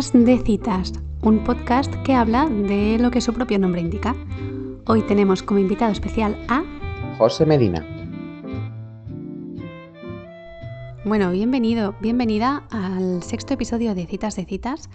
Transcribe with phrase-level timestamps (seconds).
[0.00, 4.16] De Citas, un podcast que habla de lo que su propio nombre indica.
[4.86, 6.64] Hoy tenemos como invitado especial a
[7.18, 7.86] José Medina.
[11.04, 14.88] Bueno, bienvenido, bienvenida al sexto episodio de Citas de Citas.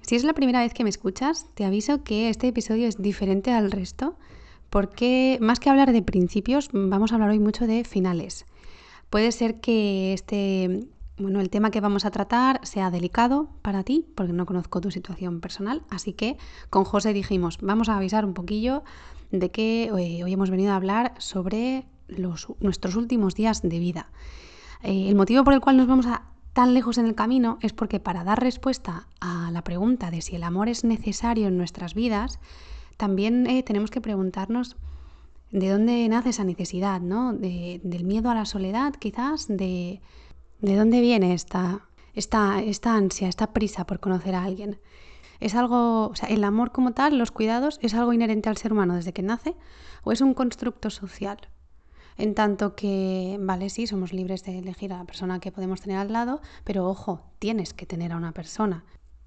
[0.00, 3.52] Si es la primera vez que me escuchas, te aviso que este episodio es diferente
[3.52, 4.16] al resto
[4.68, 8.46] porque más que hablar de principios, vamos a hablar hoy mucho de finales.
[9.10, 14.06] Puede ser que este bueno, el tema que vamos a tratar sea delicado para ti,
[14.14, 16.36] porque no conozco tu situación personal, así que
[16.70, 18.82] con José dijimos, vamos a avisar un poquillo
[19.30, 21.86] de que eh, hoy, hemos venido a hablar sobre
[22.60, 24.10] nuestros últimos días de vida.
[24.82, 26.22] Eh, el motivo por el cual nos vamos a
[26.52, 30.36] tan lejos en el camino es porque para dar respuesta a la pregunta de si
[30.36, 32.40] el amor es necesario en nuestras vidas,
[32.96, 34.76] también eh, tenemos que preguntarnos
[35.50, 37.32] de dónde nace esa necesidad, ¿no?
[37.32, 40.00] del miedo a la soledad, quizás, de
[40.60, 44.80] ¿De dónde viene esta, esta, esta ansia, esta prisa por conocer a alguien?
[45.38, 48.72] ¿Es algo, o sea, el amor como tal, los cuidados, es algo inherente al ser
[48.72, 49.54] humano desde que nace
[50.02, 51.38] o es un constructo social?
[52.16, 55.96] En tanto que, vale, sí, somos libres de elegir a la persona que podemos tener
[55.96, 58.84] al lado, pero ojo, tienes que tener a una persona.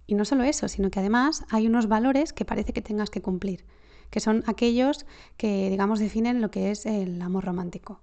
[0.08, 3.22] Y no solo eso, sino que además hay unos valores que parece que tengas que
[3.22, 3.64] cumplir,
[4.10, 5.06] que son aquellos
[5.38, 8.02] que, digamos, definen lo que es el amor romántico.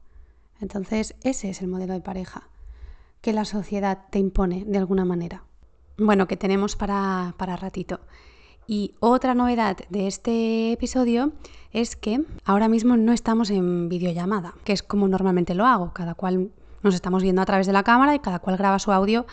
[0.62, 2.48] Entonces, ese es el modelo de pareja
[3.20, 5.44] que la sociedad te impone de alguna manera.
[5.96, 8.00] Bueno, que tenemos para, para ratito.
[8.66, 11.32] Y otra novedad de este episodio
[11.72, 15.92] es que ahora mismo no estamos en videollamada, que es como normalmente lo hago.
[15.94, 16.50] Cada cual
[16.82, 19.26] nos estamos viendo a través de la cámara y cada cual graba su audio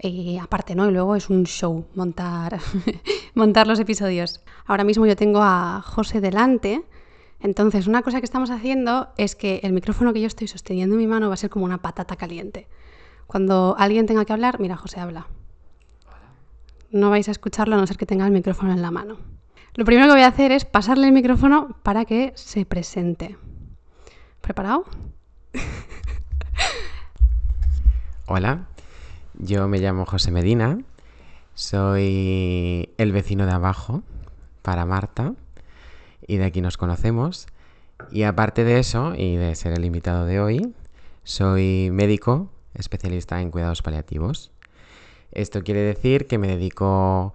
[0.00, 0.88] y aparte, ¿no?
[0.88, 2.58] Y luego es un show montar,
[3.34, 4.40] montar los episodios.
[4.66, 6.84] Ahora mismo yo tengo a José delante.
[7.40, 11.00] Entonces, una cosa que estamos haciendo es que el micrófono que yo estoy sosteniendo en
[11.00, 12.68] mi mano va a ser como una patata caliente.
[13.28, 15.26] Cuando alguien tenga que hablar, mira, José habla.
[16.90, 19.18] No vais a escucharlo a no ser que tenga el micrófono en la mano.
[19.74, 23.36] Lo primero que voy a hacer es pasarle el micrófono para que se presente.
[24.40, 24.86] ¿Preparado?
[28.26, 28.66] Hola,
[29.34, 30.78] yo me llamo José Medina,
[31.52, 34.02] soy el vecino de abajo
[34.62, 35.34] para Marta
[36.26, 37.46] y de aquí nos conocemos.
[38.10, 40.74] Y aparte de eso, y de ser el invitado de hoy,
[41.24, 44.50] soy médico especialista en cuidados paliativos.
[45.32, 47.34] Esto quiere decir que me dedico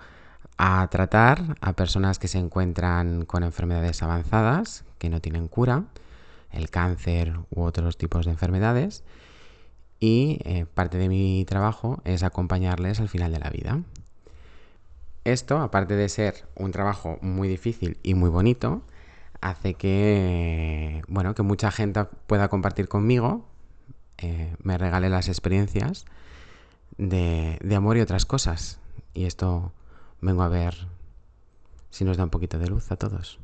[0.57, 5.85] a tratar a personas que se encuentran con enfermedades avanzadas, que no tienen cura,
[6.51, 9.03] el cáncer u otros tipos de enfermedades.
[9.99, 13.81] Y eh, parte de mi trabajo es acompañarles al final de la vida.
[15.23, 18.83] Esto, aparte de ser un trabajo muy difícil y muy bonito,
[19.39, 23.45] hace que, bueno, que mucha gente pueda compartir conmigo
[24.17, 26.05] eh, me regale las experiencias
[26.97, 28.79] de, amor y otras cosas.
[29.13, 29.71] Y esto
[30.21, 30.75] vengo a ver
[31.89, 33.39] si nos da un poquito de luz a todos.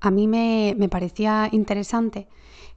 [0.00, 2.28] A mí me, parecía interesante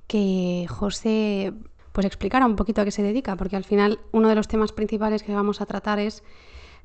[0.07, 1.53] que José
[1.91, 4.73] pues explicara un poquito a qué se dedica, porque al final uno de los temas
[4.73, 6.23] principales que vamos a tratar es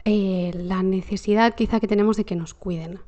[0.05, 3.01] eh, la necesidad quizá que tenemos de que nos cuiden.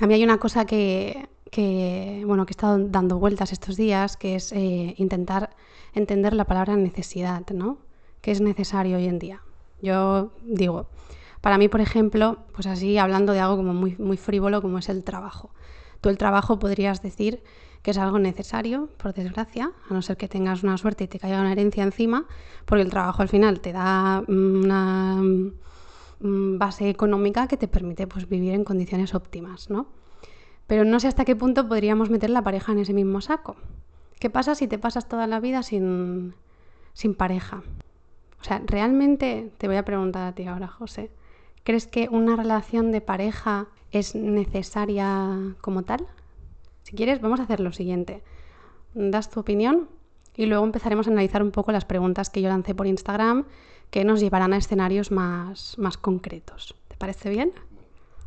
[0.00, 4.16] A mí hay una cosa que, que, bueno, que he estado dando vueltas estos días,
[4.16, 5.50] que es eh, intentar
[5.94, 7.78] entender la palabra necesidad, ¿no?
[8.20, 9.42] ¿Qué es necesario hoy en día?
[9.80, 10.88] Yo digo,
[11.40, 14.88] para mí, por ejemplo, pues así hablando de algo como muy, muy frívolo como es
[14.88, 15.50] el trabajo.
[16.00, 17.42] Tú el trabajo podrías decir
[17.82, 21.20] que es algo necesario, por desgracia, a no ser que tengas una suerte y te
[21.20, 22.26] caiga una herencia encima,
[22.64, 28.28] porque el trabajo al final te da una mm, base económica que te permite pues,
[28.28, 29.86] vivir en condiciones óptimas, ¿no?
[30.66, 33.56] Pero no sé hasta qué punto podríamos meter la pareja en ese mismo saco.
[34.18, 36.34] ¿Qué pasa si te pasas toda la vida sin,
[37.16, 37.62] pareja?
[38.40, 41.10] O sea, realmente te voy a preguntar a ti ahora, José.
[41.62, 46.06] ¿Crees que una relación de pareja es necesaria como tal?
[46.82, 48.22] Si quieres, vamos a hacer lo siguiente.
[48.94, 49.88] Das tu opinión
[50.36, 53.44] y luego empezaremos a analizar un poco las preguntas que yo lancé por Instagram
[53.90, 56.74] que nos llevarán a escenarios más, más concretos.
[56.88, 57.52] ¿Te parece bien?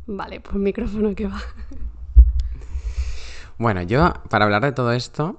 [0.06, 1.40] Vale, pues micrófono que va.
[3.60, 5.38] Bueno, yo, para hablar de todo esto,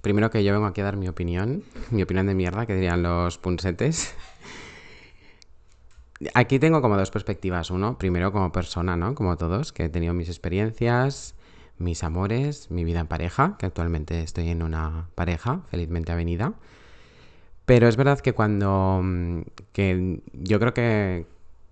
[0.00, 3.02] primero que yo vengo aquí a dar mi opinión, mi opinión de mierda, que dirían
[3.02, 4.14] los punsetes.
[6.34, 7.72] Aquí tengo como dos perspectivas.
[7.72, 9.16] Uno, primero como persona, ¿no?
[9.16, 11.34] Como todos, que he tenido mis experiencias,
[11.78, 16.52] mis amores, mi vida en pareja, que actualmente estoy en una pareja, felizmente avenida.
[17.64, 19.00] Pero es verdad que cuando.
[19.02, 19.40] Mm,
[19.72, 21.26] que yo creo que,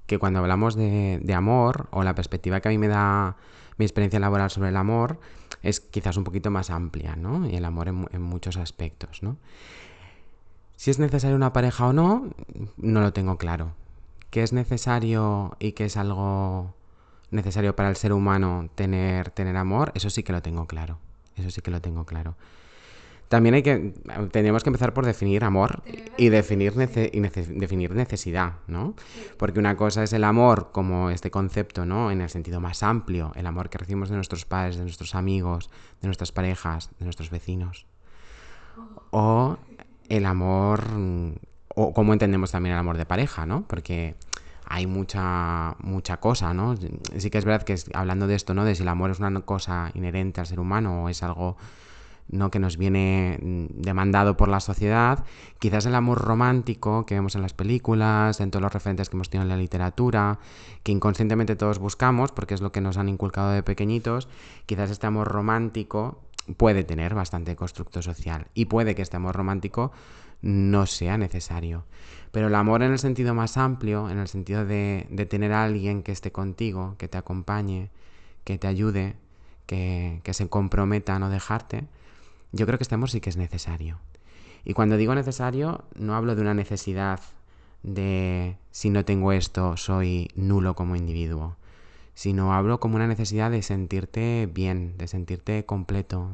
[0.09, 3.37] que cuando hablamos de, de amor, o la perspectiva que a mí me da
[3.77, 5.21] mi experiencia laboral sobre el amor,
[5.63, 7.49] es quizás un poquito más amplia, ¿no?
[7.49, 9.37] Y el amor en, muchos aspectos, ¿no?
[10.77, 12.31] Si es necesaria una pareja o no,
[12.77, 13.73] no lo tengo claro.
[14.31, 16.73] que es necesario y que es algo
[17.31, 20.99] necesario para el ser humano tener, tener amor, eso sí que lo tengo claro.
[21.37, 22.37] Eso sí que lo tengo claro.
[23.31, 23.95] También hay que,
[24.33, 25.85] tendríamos que empezar por definir amor
[26.17, 26.73] y definir,
[27.13, 28.97] y definir necesidad, ¿no?
[29.37, 32.11] Porque una cosa es el amor como este concepto, ¿no?
[32.11, 35.71] En el sentido más amplio, el amor que recibimos de nuestros padres, de nuestros amigos,
[36.03, 37.87] de nuestras parejas, de nuestros vecinos.
[39.13, 39.59] O
[40.09, 40.83] el amor,
[41.77, 43.63] o cómo entendemos también el amor de pareja, ¿no?
[43.69, 44.17] Porque
[44.67, 46.75] hay mucha, mucha cosa, ¿no?
[47.17, 48.65] Sí que es verdad que hablando de esto, ¿no?
[48.65, 51.57] De si el amor es una cosa inherente al ser humano o es algo
[52.31, 52.51] ¿no?
[52.51, 55.25] que nos viene mm, demandado por la sociedad,
[55.59, 59.31] quizás el amor romántico que vemos en las películas, en todos los referentes que hemos
[59.31, 60.39] tenido en la literatura,
[60.83, 64.29] que inconscientemente todos buscamos porque es lo que nos han inculcado de pequeñitos,
[64.67, 66.21] quizás este amor romántico
[66.57, 69.93] puede tener bastante constructo social y puede que este amor romántico
[70.43, 71.85] no sea necesario.
[72.33, 76.03] Pero el amor en el sentido más amplio, en el sentido de, tener a alguien
[76.03, 77.91] que esté contigo, que te acompañe,
[78.45, 79.17] que te ayude,
[79.67, 81.87] que se comprometa a no dejarte,
[82.53, 83.99] yo creo que este amor sí que es necesario.
[84.65, 87.21] Y cuando digo necesario, no hablo de una necesidad
[87.83, 91.57] de si no tengo esto, soy nulo como individuo,
[92.15, 96.33] sino hablo como una necesidad de sentirte bien, de sentirte completo.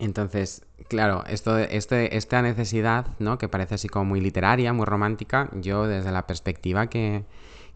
[0.00, 3.38] Entonces, claro, esto, este, esta necesidad, ¿no?
[3.38, 7.24] que parece así como muy literaria, muy romántica, yo desde la perspectiva que,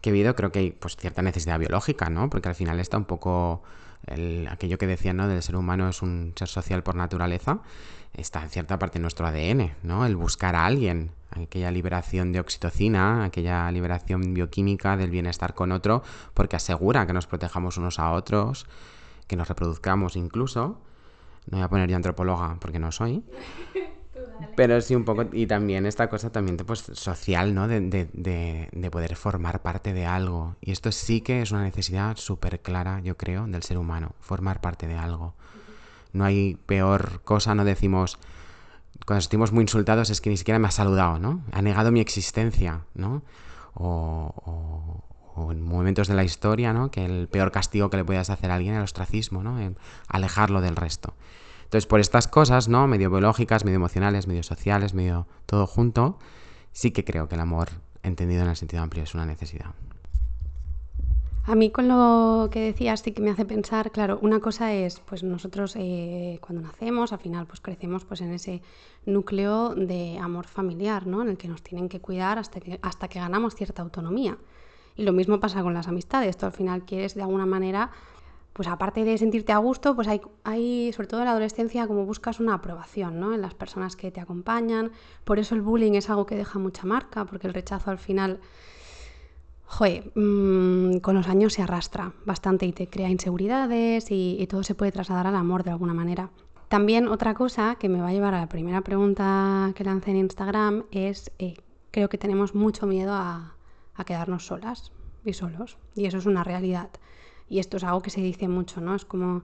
[0.01, 2.29] que he vivido creo que hay pues, cierta necesidad biológica, ¿no?
[2.29, 3.63] porque al final está un poco
[4.49, 5.27] aquello que decían, ¿no?
[5.27, 7.59] Del ser humano es un ser social por naturaleza,
[8.13, 10.05] está en cierta parte de nuestro ADN, ¿no?
[10.05, 16.03] El buscar a alguien, aquella liberación de oxitocina, aquella liberación bioquímica del bienestar con otro,
[16.33, 18.67] porque asegura que nos protejamos unos a otros,
[19.27, 20.81] que nos reproduzcamos incluso.
[21.47, 23.23] No voy a poner yo antropóloga porque no soy.
[24.55, 27.67] Pero sí un poco, y también esta cosa también pues, social, ¿no?
[27.67, 30.55] De, de, de, poder formar parte de algo.
[30.61, 34.61] Y esto sí que es una necesidad súper clara, yo creo, del ser humano, formar
[34.61, 35.33] parte de algo.
[36.11, 38.17] No hay peor cosa, no decimos,
[39.05, 41.41] cuando estamos muy insultados es que ni siquiera me ha saludado, ¿no?
[41.51, 43.23] Ha negado mi existencia, ¿no?
[43.73, 45.03] O,
[45.51, 46.91] en momentos de la historia, ¿no?
[46.91, 49.57] Que el peor castigo que le puedas hacer a alguien es el ostracismo, ¿no?
[50.09, 51.13] alejarlo del resto.
[51.69, 52.87] Entonces, por estas cosas, ¿no?
[52.87, 56.17] Medio biológicas, medio emocionales, medio sociales, medio todo junto,
[56.71, 57.69] sí que creo que el amor,
[58.01, 59.75] entendido en el sentido amplio, es una necesidad.
[61.45, 64.99] A mí con lo que decías sí que me hace pensar, claro, una cosa es,
[64.99, 68.63] pues nosotros eh, cuando nacemos, al final pues crecemos pues en ese
[69.05, 71.21] núcleo de amor familiar, ¿no?
[71.21, 74.39] En el que nos tienen que cuidar hasta que, hasta que ganamos cierta autonomía.
[74.95, 77.91] Y lo mismo pasa con las amistades, tú al final quieres de alguna manera
[78.53, 82.05] pues aparte de sentirte a gusto, pues hay, hay, sobre todo en la adolescencia, como
[82.05, 83.33] buscas una aprobación, ¿no?
[83.33, 84.91] En las personas que te acompañan.
[85.23, 88.39] Por eso el bullying es algo que deja mucha marca, porque el rechazo al final,
[89.65, 94.75] joder, mm, con los años se arrastra bastante y te crea inseguridades y, todo se
[94.75, 96.29] puede trasladar al amor de alguna manera.
[96.67, 100.17] También otra cosa que me va a llevar a la primera pregunta que lancé en
[100.17, 101.55] Instagram es, eh,
[101.91, 103.55] creo que tenemos mucho miedo a,
[103.95, 104.91] a quedarnos solas
[105.23, 106.89] y solos, y eso es una realidad.
[107.49, 108.95] Y esto es algo que se dice mucho, ¿no?
[108.95, 109.43] Es como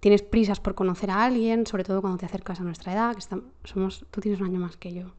[0.00, 3.20] tienes prisas por conocer a alguien, sobre todo cuando te acercas a nuestra edad, que
[3.20, 5.12] estamos, somos, tú tienes un año más que yo.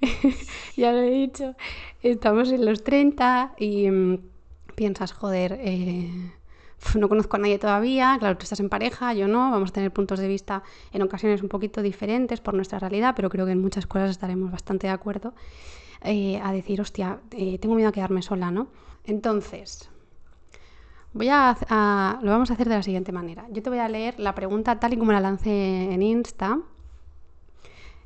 [0.76, 1.54] ya lo he dicho.
[2.02, 4.18] Estamos en los 30 y mm,
[4.74, 6.10] piensas, joder, eh,
[6.98, 9.92] no conozco a nadie todavía, claro, tú estás en pareja, yo no, vamos a tener
[9.92, 13.60] puntos de vista en ocasiones un poquito diferentes por nuestra realidad, pero creo que en
[13.60, 15.34] muchas cosas estaremos bastante de acuerdo
[16.02, 18.68] eh, a decir, hostia, eh, tengo miedo a quedarme sola, ¿no?
[19.04, 19.88] Entonces,
[21.16, 23.46] Voy a, lo vamos a hacer de la siguiente manera.
[23.50, 26.60] Yo te voy a leer la pregunta tal y como la lancé en Insta.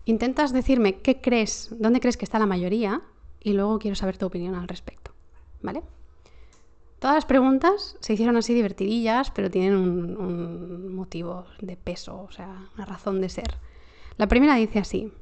[0.04, 3.02] Intentas decirme qué crees, dónde crees que está la mayoría
[3.40, 5.10] y luego quiero saber tu opinión al respecto.
[5.60, 5.82] ¿Vale?
[7.00, 12.30] Todas las preguntas se hicieron así divertidillas, pero tienen un, un motivo de peso, o
[12.30, 13.56] sea, una razón de ser.
[14.18, 15.12] La primera dice así.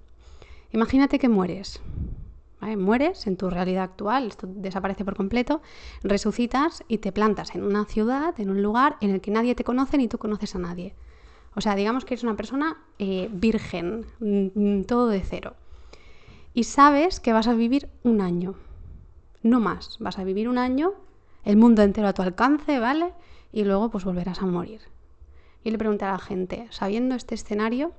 [0.72, 1.80] Imagínate que mueres.
[2.60, 5.62] Mueres en tu realidad actual, esto desaparece por completo,
[6.02, 9.64] resucitas y te plantas en una ciudad, en un lugar en el que nadie te
[9.64, 10.94] conoce ni tú conoces a nadie.
[11.54, 15.54] O sea, digamos que eres una persona eh, virgen, mm, todo de cero.
[16.52, 18.54] Y sabes que vas a vivir un año,
[19.42, 19.96] no más.
[20.00, 20.94] Vas a vivir un año,
[21.44, 23.12] el mundo entero a tu alcance, ¿vale?
[23.52, 24.80] Y luego pues volverás a morir.
[25.62, 27.92] Y le pregunté a la gente, sabiendo este escenario,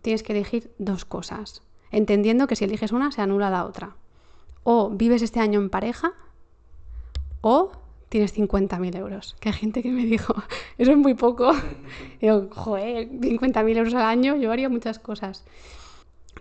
[0.00, 1.63] tienes que elegir dos cosas
[1.96, 3.96] entendiendo que si eliges una se anula la otra.
[4.62, 6.12] O vives este año en pareja
[7.40, 7.72] o
[8.08, 9.36] tienes 50.000 euros.
[9.40, 10.34] Que hay gente que me dijo,
[10.78, 11.52] eso es muy poco.
[12.20, 15.44] Y digo, joder, 50.000 euros al año, yo haría muchas cosas.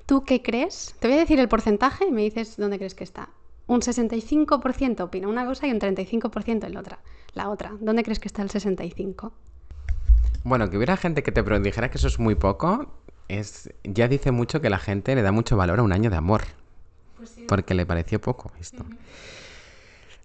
[0.06, 0.96] ¿Tú qué crees?
[1.00, 3.30] Te voy a decir el porcentaje y me dices dónde crees que está.
[3.68, 7.00] un 65% opina una cosa y un 35% en la otra.
[7.34, 7.72] La otra.
[7.80, 9.32] ¿Dónde crees que está el 65%?
[10.44, 12.88] Bueno, que hubiera gente que te dijera que eso es muy poco,
[13.28, 16.18] es ya dice mucho que la gente le da mucho valor a un año de
[16.18, 16.44] amor.
[17.18, 18.86] Pues porque le pareció poco esto.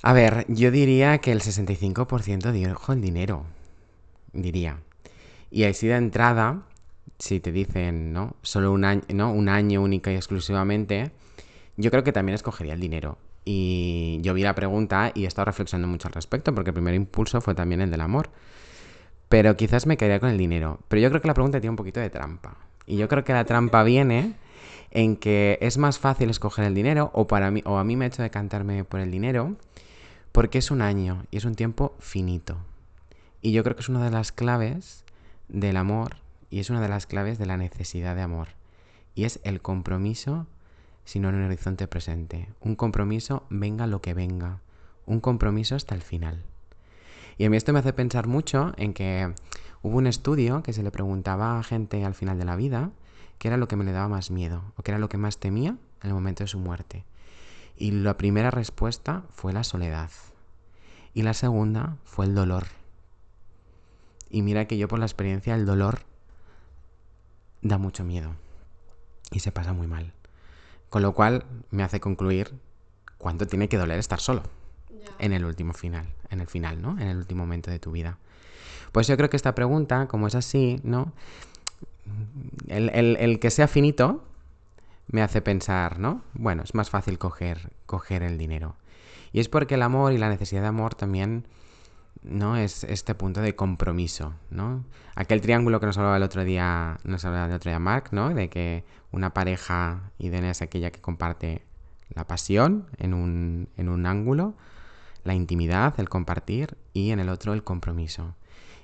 [0.02, 3.44] A ver, yo diría que el 65% dijo el dinero.
[4.32, 4.78] Diría.
[5.50, 6.62] Y así de entrada,
[7.18, 8.36] si te dicen, ¿no?
[8.42, 9.32] Solo un año, ¿no?
[9.32, 11.10] Un año única y exclusivamente,
[11.76, 13.18] yo creo que también escogería el dinero.
[13.44, 16.94] Y yo vi la pregunta y he estado reflexionando mucho al respecto, porque el primer
[16.94, 18.30] impulso fue también el del amor.
[19.28, 20.80] Pero quizás me quedaría con el dinero.
[20.88, 22.56] Pero yo creo que la pregunta tiene un poquito de trampa.
[22.88, 24.34] Y yo creo que la trampa viene
[24.90, 28.06] en que es más fácil escoger el dinero, o, para mí, o a mí me
[28.06, 29.56] ha hecho decantarme por el dinero,
[30.32, 32.56] porque es un año y es un tiempo finito.
[33.42, 35.04] Y yo creo que es una de las claves
[35.48, 36.16] del amor
[36.48, 38.48] y es una de las claves de la necesidad de amor.
[39.14, 40.46] Y es el compromiso,
[41.04, 42.48] sino en un horizonte presente.
[42.60, 44.60] Un compromiso venga lo que venga.
[45.04, 46.42] Un compromiso hasta el final.
[47.38, 49.32] Y a mí esto me hace pensar mucho en que
[49.82, 52.90] hubo un estudio que se le preguntaba a gente al final de la vida
[53.38, 55.38] qué era lo que me le daba más miedo o qué era lo que más
[55.38, 55.70] temía
[56.02, 57.04] en el momento de su muerte.
[57.76, 60.10] Y la primera respuesta fue la soledad.
[61.14, 62.66] Y la segunda fue el dolor.
[64.28, 66.00] Y mira que yo por la experiencia el dolor
[67.62, 68.34] da mucho miedo
[69.30, 70.12] y se pasa muy mal.
[70.90, 72.58] Con lo cual me hace concluir
[73.16, 74.42] cuánto tiene que doler estar solo
[75.18, 76.92] en el último final, en el final, ¿no?
[76.98, 78.18] En el último momento de tu vida.
[78.92, 81.12] Pues yo creo que esta pregunta, como es así, ¿no?
[82.68, 84.24] El, el que sea finito
[85.08, 86.22] me hace pensar, ¿no?
[86.34, 88.76] Bueno, es más fácil coger, coger el dinero.
[89.32, 91.46] Y es porque el amor y la necesidad de amor también
[92.22, 92.56] ¿no?
[92.56, 94.84] Es este punto de compromiso, ¿no?
[95.14, 98.34] Aquel triángulo que nos hablaba el otro día, nos hablaba el otro día Mark, ¿no?
[98.34, 101.62] De que una pareja idénea es aquella que comparte
[102.14, 104.54] la pasión en un, en un ángulo,
[105.24, 108.34] la intimidad, el compartir, y en el otro el compromiso.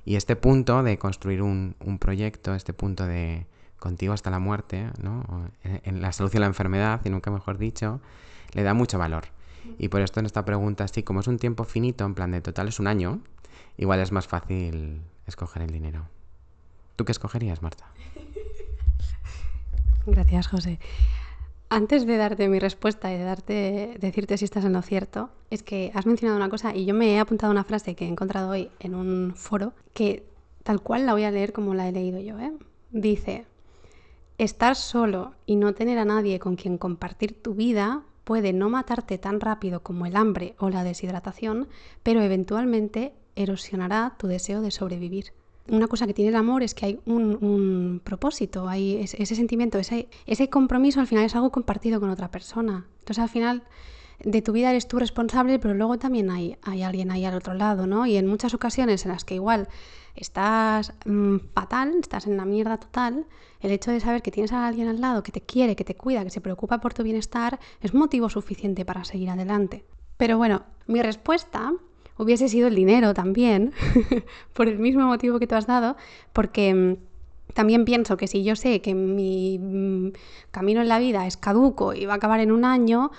[0.04, 3.46] Y este punto de construir un, proyecto, este punto de
[3.78, 5.50] contigo hasta la muerte, ¿no?
[5.62, 8.00] En la salud y la enfermedad, y nunca mejor dicho,
[8.52, 9.24] le da mucho valor.
[9.78, 12.40] Y por esto en esta pregunta, sí, como es un tiempo finito, en plan de
[12.40, 13.20] total es un año,
[13.76, 16.06] igual es más fácil escoger el dinero.
[16.96, 17.86] ¿Tú qué escogerías, Marta?
[20.06, 20.78] Gracias, José.
[21.74, 25.64] Antes de darte mi respuesta y de darte, decirte si estás en lo cierto, es
[25.64, 28.50] que has mencionado una cosa y yo me he apuntado una frase que he encontrado
[28.50, 30.24] hoy en un foro que
[30.62, 32.38] tal cual la voy a leer como la he leído yo.
[32.38, 32.52] ¿eh?
[32.92, 33.46] Dice,
[34.38, 39.18] estar solo y no tener a nadie con quien compartir tu vida puede no matarte
[39.18, 41.66] tan rápido como el hambre o la deshidratación,
[42.04, 45.32] pero eventualmente erosionará tu deseo de sobrevivir.
[45.68, 50.08] Una cosa que tiene el amor es que hay un, propósito, hay ese, sentimiento, ese,
[50.26, 52.86] ese compromiso al final es algo compartido con otra persona.
[53.00, 53.62] Entonces al final
[54.22, 57.54] de tu vida eres tú responsable, pero luego también hay, hay alguien ahí al otro
[57.54, 58.06] lado, ¿no?
[58.06, 59.68] Y en muchas ocasiones en las que igual
[60.14, 63.26] estás mm, fatal, estás en la mierda total,
[63.60, 65.96] el hecho de saber que tienes a alguien al lado que te quiere, que te
[65.96, 69.84] cuida, que se preocupa por tu bienestar, es motivo suficiente para seguir adelante.
[70.16, 71.72] Pero bueno, mi respuesta
[72.18, 73.72] hubiese sido el dinero también,
[74.52, 75.96] por el mismo motivo que tú has dado,
[76.32, 76.96] porque mm,
[77.54, 80.12] también pienso que si yo sé que mi mm,
[80.50, 83.10] camino en la vida es caduco y va a acabar en un año,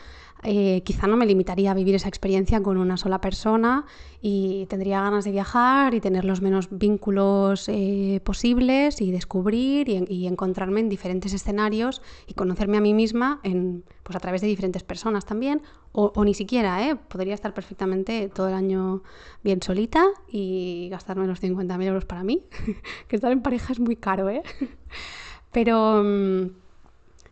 [0.46, 3.86] eh, quizá no me limitaría a vivir esa experiencia con una sola persona
[4.22, 10.28] y tendría ganas de viajar y tener los menos vínculos eh, posibles y descubrir y,
[10.28, 14.84] encontrarme en diferentes escenarios y conocerme a mí misma en, pues a través de diferentes
[14.84, 15.62] personas también
[15.98, 16.96] o, ni siquiera, ¿eh?
[16.96, 19.02] podría estar perfectamente todo el año
[19.44, 22.44] bien solita y gastarme los 50.000 euros para mí,
[23.08, 24.44] que estar en pareja es muy caro, ¿eh?
[25.54, 26.48] pero mm,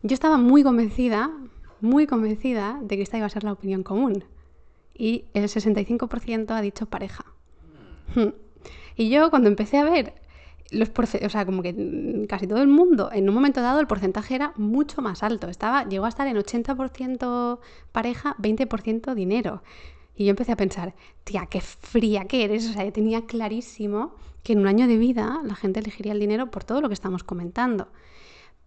[0.03, 1.29] yo estaba muy convencida,
[1.83, 4.23] muy convencida de que esta iba a ser la opinión común.
[4.95, 7.25] Y el 65% ha dicho pareja.
[8.15, 8.29] Hmm.
[8.95, 10.13] Y yo cuando empecé a ver
[10.71, 14.33] los o sea, como que casi todo el mundo, en un momento dado el porcentaje
[14.33, 15.49] era mucho más alto.
[15.49, 17.59] Estaba, llegó a estar en 80%
[17.91, 19.61] pareja, 20% dinero.
[20.15, 22.69] Y yo empecé a pensar, tía, qué fría que eres.
[22.69, 26.19] O sea, yo tenía clarísimo que en un año de vida la gente elegiría el
[26.19, 27.89] dinero por todo lo que estamos comentando.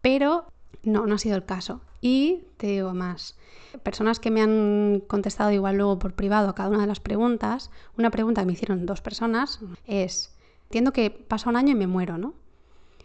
[0.01, 0.47] Pero
[0.83, 1.81] no, no ha sido el caso.
[2.01, 3.37] Y te digo más,
[3.83, 7.71] personas que me han contestado igual luego por privado a cada una de las preguntas,
[7.97, 11.87] una pregunta que me hicieron dos personas es, entiendo que pasa un año y me
[11.87, 12.35] muero, ¿no?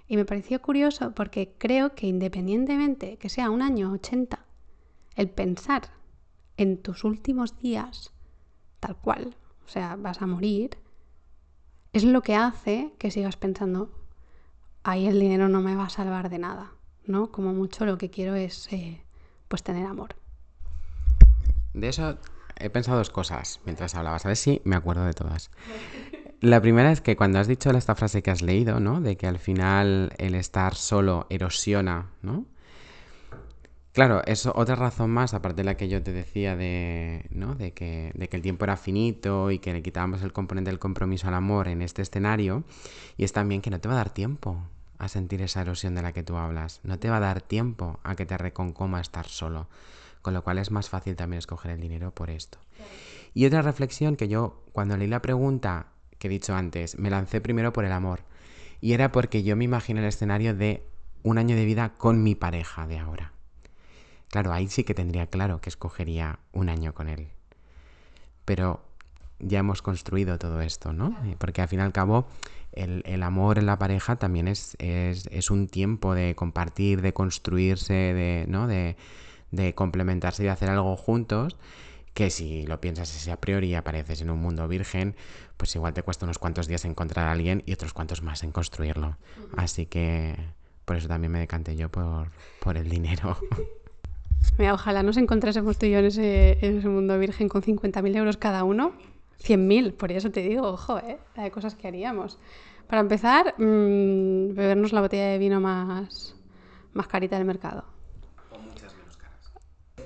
[0.08, 4.40] Y me pareció curioso porque creo que independientemente que sea un año 80,
[5.16, 5.84] el pensar
[6.58, 8.12] en tus últimos días
[8.82, 9.36] tal cual,
[9.66, 10.78] o sea, vas a morir,
[11.94, 13.92] es lo que hace que sigas pensando,
[14.84, 16.72] ahí el dinero no me va a salvar de nada.
[17.06, 17.32] ¿No?
[17.32, 19.02] Como mucho lo que quiero es eh,
[19.48, 20.16] pues tener amor.
[21.74, 22.18] de eso
[22.58, 24.26] he pensado dos cosas mientras hablabas.
[24.26, 25.52] A ver si me acuerdo de todas.
[26.42, 29.00] La primera es que cuando has dicho esta frase que has leído, ¿no?
[29.00, 32.46] De que al final el estar solo erosiona, ¿no?
[33.94, 37.56] Claro, es otra razón más, aparte de la que yo te decía de, ¿no?
[37.56, 40.80] de, que, de que el tiempo era finito y que le quitábamos el componente del
[40.80, 42.64] compromiso al amor en este escenario,
[43.18, 44.64] y es también que no te va a dar tiempo
[45.02, 48.00] a sentir esa erosión de la que tú hablas, no te va a dar tiempo
[48.04, 49.68] a que te reconcoma estar solo,
[50.22, 52.60] con lo cual es más fácil también escoger el dinero por esto.
[53.34, 55.88] Y otra reflexión que yo, cuando leí la pregunta
[56.20, 58.22] que he dicho antes, me lancé primero por el amor,
[58.80, 60.86] y era porque yo me imagino el escenario de
[61.24, 63.34] un año de vida con mi pareja de ahora
[64.30, 67.28] Claro, ahí sí que tendría claro que escogería un año con él.
[68.46, 68.82] Pero
[69.40, 71.18] ya hemos construido todo esto, ¿no?
[71.38, 72.28] Porque al fin y al cabo
[72.74, 78.46] el, amor en la pareja también es, es, un tiempo de compartir, de construirse, de,
[78.48, 78.68] ¿no?
[78.68, 78.96] de,
[79.52, 81.58] de complementarse y de hacer algo juntos
[82.14, 85.16] que si lo piensas así a priori y apareces en un mundo virgen,
[85.58, 88.52] pues igual te cuesta unos cuantos días encontrar a alguien y otros cuantos más en
[88.52, 89.18] construirlo.
[89.56, 90.36] Así que
[90.86, 93.38] por eso también me decanté yo por, por el dinero.
[94.58, 98.64] Mira, ojalá nos encontrásemos tú y yo en ese, mundo virgen con 50.000 euros cada
[98.64, 98.94] uno.
[99.44, 101.20] 100.000, por eso te digo, ojo, ¿eh?
[101.36, 102.40] La de cosas que haríamos.
[102.88, 106.36] Para empezar, mm, bebernos la botella de vino más,
[106.94, 107.86] más carita del mercado.
[108.52, 109.52] O muchas menos caras.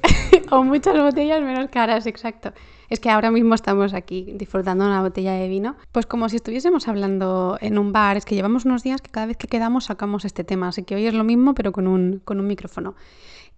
[0.51, 2.53] o muchas botellas menos caras, exacto.
[2.89, 6.87] Es que ahora mismo estamos aquí disfrutando una botella de vino, pues como si estuviésemos
[6.87, 8.17] hablando en un bar.
[8.17, 10.95] Es que llevamos unos días que cada vez que quedamos sacamos este tema, así que
[10.95, 12.95] hoy es lo mismo, pero con un, con un micrófono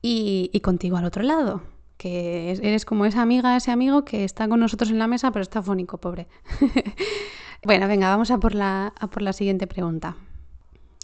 [0.01, 1.62] y, contigo al otro lado,
[1.98, 5.42] que eres como esa amiga, ese amigo que está con nosotros en la mesa, pero
[5.42, 6.27] está fónico, pobre.
[7.63, 10.16] bueno, venga, vamos a por, la, por la siguiente pregunta.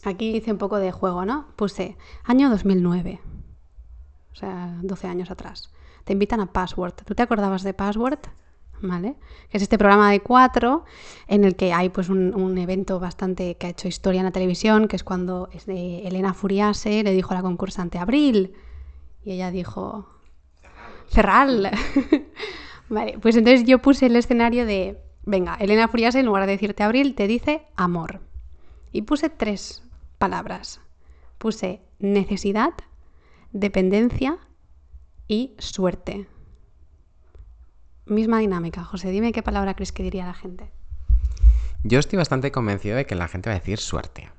[0.03, 1.47] Aquí hice un poco de juego, ¿no?
[1.55, 3.21] Puse año 2009,
[4.31, 5.71] o sea, 12 años atrás.
[6.03, 6.93] Te invitan a Password.
[7.05, 8.19] ¿Tú te acordabas de Password?
[8.81, 9.15] ¿Vale?
[9.49, 10.83] Que es este programa de cuatro
[11.27, 14.89] en el que hay pues un, evento bastante que ha hecho historia en la televisión,
[14.89, 18.53] que es cuando Elena Furiase le dijo a la concursante Abril,
[19.23, 20.13] y ella dijo,
[21.13, 21.71] cerral.
[22.89, 26.83] vale, pues entonces yo puse el escenario de, venga, Elena Furiase en lugar de decirte
[26.83, 28.21] abril, te dice amor.
[28.91, 29.83] Y puse tres
[30.17, 30.81] palabras.
[31.37, 32.73] Puse necesidad,
[33.51, 34.37] dependencia
[35.27, 36.27] y suerte.
[38.05, 38.83] Misma dinámica.
[38.83, 40.71] José, dime qué palabra crees que diría la gente.
[41.83, 44.29] Yo estoy bastante convencido de que la gente va a decir suerte.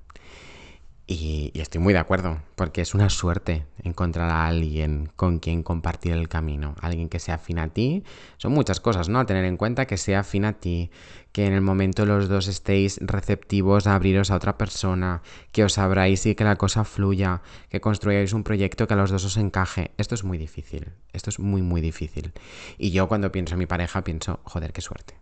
[1.07, 6.12] Y, estoy muy de acuerdo, porque es una suerte encontrar a alguien con quien compartir
[6.12, 8.05] el camino, alguien que sea afín a ti.
[8.38, 9.19] Son muchas cosas, ¿no?
[9.19, 10.90] A tener en cuenta que sea afín a ti,
[11.33, 15.21] que en el momento los dos estéis receptivos a abriros a otra persona,
[15.53, 19.11] que os abráis y que la cosa fluya, que construyáis un proyecto que a los
[19.11, 19.90] dos os encaje.
[19.99, 22.33] Esto es muy difícil, esto es muy, muy difícil.
[22.79, 25.17] Y yo cuando pienso en mi pareja pienso, joder, qué suerte.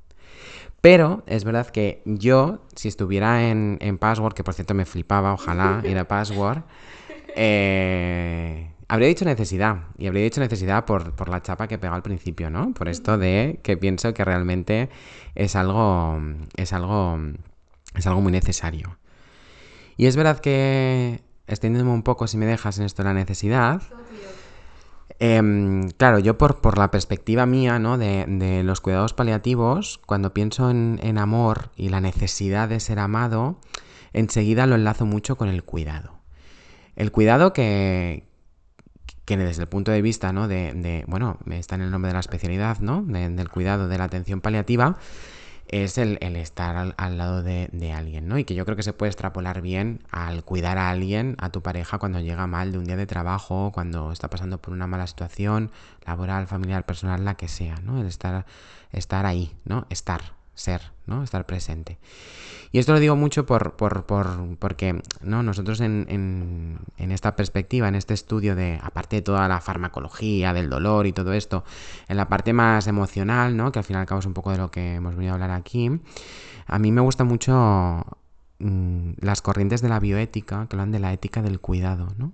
[0.81, 5.81] Pero es verdad que yo, si estuviera en, Password, que por cierto me flipaba, ojalá
[5.89, 6.65] ir a Password,
[7.37, 9.85] eh, habría dicho necesidad.
[9.97, 12.75] Y habría dicho necesidad por, la chapa que pegó al principio, ¿no?
[12.75, 14.91] Por esto de que pienso que realmente
[15.37, 16.21] es algo.
[16.57, 17.17] es algo.
[17.95, 18.99] es algo muy necesario.
[19.97, 23.83] Y es verdad que, extendiéndome un poco, si me dejas en esto la necesidad.
[25.19, 27.99] Em, claro, yo por, por, la perspectiva mía, ¿no?
[27.99, 33.59] De, los cuidados paliativos, cuando pienso en, amor y la necesidad de ser amado,
[34.13, 36.19] enseguida lo enlazo mucho con el cuidado.
[36.97, 38.27] El cuidado que,
[39.25, 40.49] que desde el punto de vista, ¿no?
[40.49, 43.03] De, de, bueno, está en el nombre de la especialidad, ¿no?
[43.03, 44.99] del cuidado, de la atención paliativa,
[45.69, 48.39] es el, estar al, lado de, alguien, ¿no?
[48.39, 51.63] Y que yo creo que se puede extrapolar bien al cuidar a alguien, a tu
[51.63, 55.07] pareja, cuando llega mal de un día de trabajo, cuando está pasando por una mala
[55.07, 55.71] situación
[56.07, 58.01] laboral, familiar, personal, la que sea, ¿no?
[58.01, 58.45] El estar,
[58.93, 59.87] estar ahí, ¿no?
[59.89, 61.23] Estar, ser, ¿no?
[61.23, 61.99] Estar presente.
[62.73, 65.43] Y esto lo digo mucho por, por, por porque ¿no?
[65.43, 70.71] nosotros en, en, esta perspectiva, en este estudio de, aparte de toda la farmacología, del
[70.71, 71.65] dolor y todo esto,
[72.09, 73.73] en la parte más emocional, ¿no?
[73.73, 75.35] que al fin y al cabo es un poco de lo que hemos venido a
[75.35, 76.01] hablar aquí,
[76.67, 78.07] a mí me gusta mucho
[78.63, 82.33] mm, las corrientes de la bioética que hablan de la ética del cuidado, ¿no?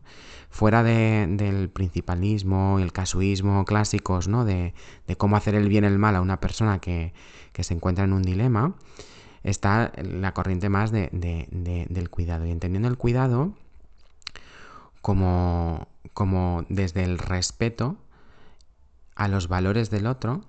[0.50, 4.44] Fuera de, del principalismo el casuismo clásicos, ¿no?
[4.44, 4.74] De,
[5.06, 7.12] de, cómo hacer el bien y el mal a una persona que,
[7.52, 8.74] que se encuentra en un dilema,
[9.42, 12.46] está la corriente más de, del cuidado.
[12.46, 13.54] Y entendiendo el cuidado
[15.02, 17.96] como, como desde el respeto
[19.14, 20.42] a los valores del otro,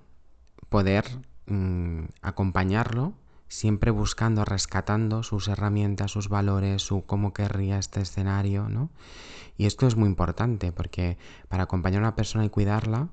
[0.68, 1.04] poder
[1.46, 3.14] mm, acompañarlo
[3.50, 8.90] siempre buscando, rescatando sus herramientas, sus valores, su cómo querría este escenario, ¿no?
[9.58, 13.08] Y esto es muy importante porque para acompañar a una persona y cuidarla,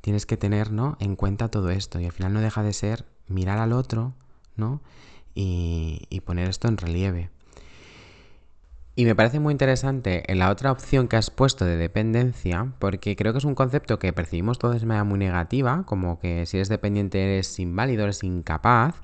[0.00, 0.96] tienes que tener ¿no?
[0.98, 2.00] en cuenta todo esto.
[2.00, 4.14] Y al final no deja de ser mirar al otro
[4.56, 4.80] ¿no?
[5.34, 7.30] y, y poner esto en relieve.
[8.98, 13.32] Y me parece muy interesante la otra opción que has puesto de dependencia, porque creo
[13.34, 16.70] que es un concepto que percibimos todos de manera muy negativa, como que si eres
[16.70, 18.94] dependiente eres inválido, eres incapaz,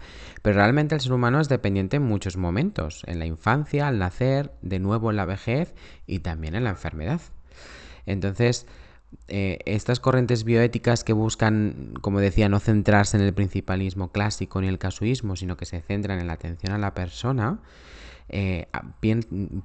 [0.41, 4.55] pero realmente el ser humano es dependiente en muchos momentos, en la infancia, al nacer,
[4.63, 5.75] de nuevo en la vejez
[6.07, 7.21] y también en la enfermedad.
[8.07, 8.67] Entonces,
[9.29, 14.69] eh, estas corrientes bioéticas que buscan, como decía, no centrarse en el principalismo clásico ni
[14.69, 17.61] el casuismo, sino que se centran en la atención a la persona,
[18.33, 18.67] eh,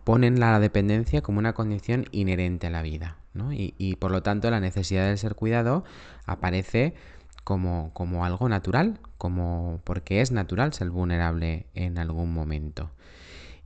[0.03, 3.17] ponen la dependencia como una condición inherente a la vida.
[3.33, 3.53] ¿no?
[3.53, 5.85] Y, por lo tanto la necesidad de ser cuidado
[6.25, 6.93] aparece
[7.43, 12.91] como, como algo natural, como porque es natural ser vulnerable en algún momento.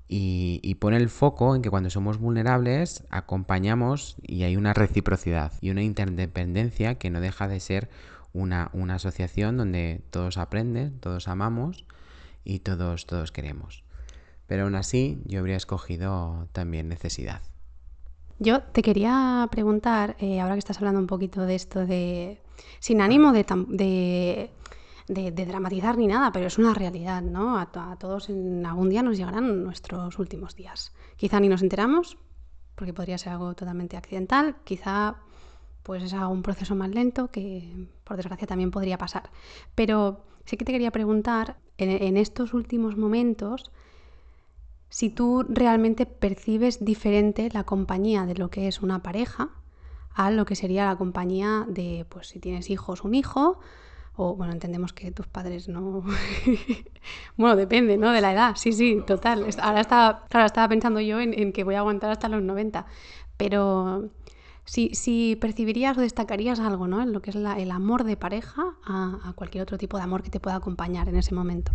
[0.07, 5.69] Y, pone el foco en que cuando somos vulnerables acompañamos y hay una reciprocidad y
[5.69, 7.89] una interdependencia que no deja de ser
[8.33, 11.85] una, una asociación donde todos aprenden, todos amamos
[12.43, 13.83] y todos, todos queremos.
[14.51, 17.41] Pero aún así yo habría escogido también necesidad.
[18.37, 22.41] Yo te quería preguntar, eh, ahora que estás hablando un poquito de esto de...
[22.81, 24.51] Sin ánimo de,
[25.07, 27.57] de, dramatizar ni nada, pero es una realidad, ¿no?
[27.57, 30.91] A, todos en algún día nos llegarán nuestros últimos días.
[31.15, 32.17] Quizá ni nos enteramos,
[32.75, 35.15] porque podría ser algo totalmente accidental, quizá
[35.81, 39.31] pues es un proceso más lento que por desgracia también podría pasar.
[39.75, 43.71] Pero sí que te quería preguntar, en estos últimos momentos,
[44.91, 49.49] si tú realmente percibes diferente la compañía de lo que es una pareja
[50.13, 53.61] a lo que sería la compañía de, pues si tienes hijos, un hijo,
[54.17, 56.03] o bueno, entendemos que tus padres no...
[57.37, 58.11] bueno, depende, ¿no?
[58.11, 59.47] De la edad, sí, sí, total.
[59.61, 62.85] Ahora estaba, claro, estaba pensando yo en, que voy a aguantar hasta los 90,
[63.37, 64.09] pero
[64.65, 67.01] si, si percibirías o destacarías algo, ¿no?
[67.01, 70.29] En lo que es el amor de pareja a cualquier otro tipo de amor que
[70.29, 71.71] te pueda acompañar en ese momento.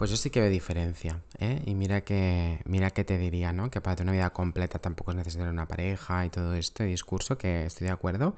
[0.00, 1.60] Pues yo sí que veo diferencia, ¿eh?
[1.66, 3.70] Y mira que, mira que te diría, ¿no?
[3.70, 7.36] Que para tener una vida completa tampoco es necesario una pareja y todo este discurso,
[7.36, 8.34] que estoy de acuerdo.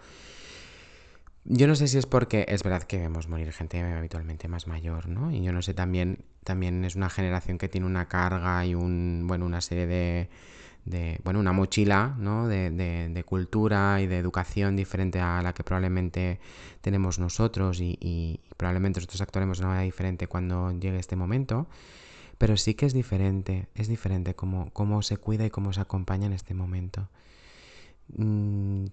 [1.44, 5.06] Yo no sé si es porque es verdad que vemos morir gente habitualmente más mayor,
[5.06, 5.30] ¿no?
[5.30, 9.26] Y yo no sé, también, también es una generación que tiene una carga y un,
[9.28, 10.30] bueno, una serie de,
[10.84, 12.48] de bueno, una mochila ¿no?
[12.48, 16.40] de, de, cultura y de educación diferente a la que probablemente
[16.80, 21.68] tenemos nosotros y, probablemente nosotros actuaremos de una manera diferente cuando llegue este momento,
[22.38, 26.26] pero sí que es diferente, es diferente cómo, cómo se cuida y cómo se acompaña
[26.26, 27.08] en este momento.
[28.16, 28.86] Mm,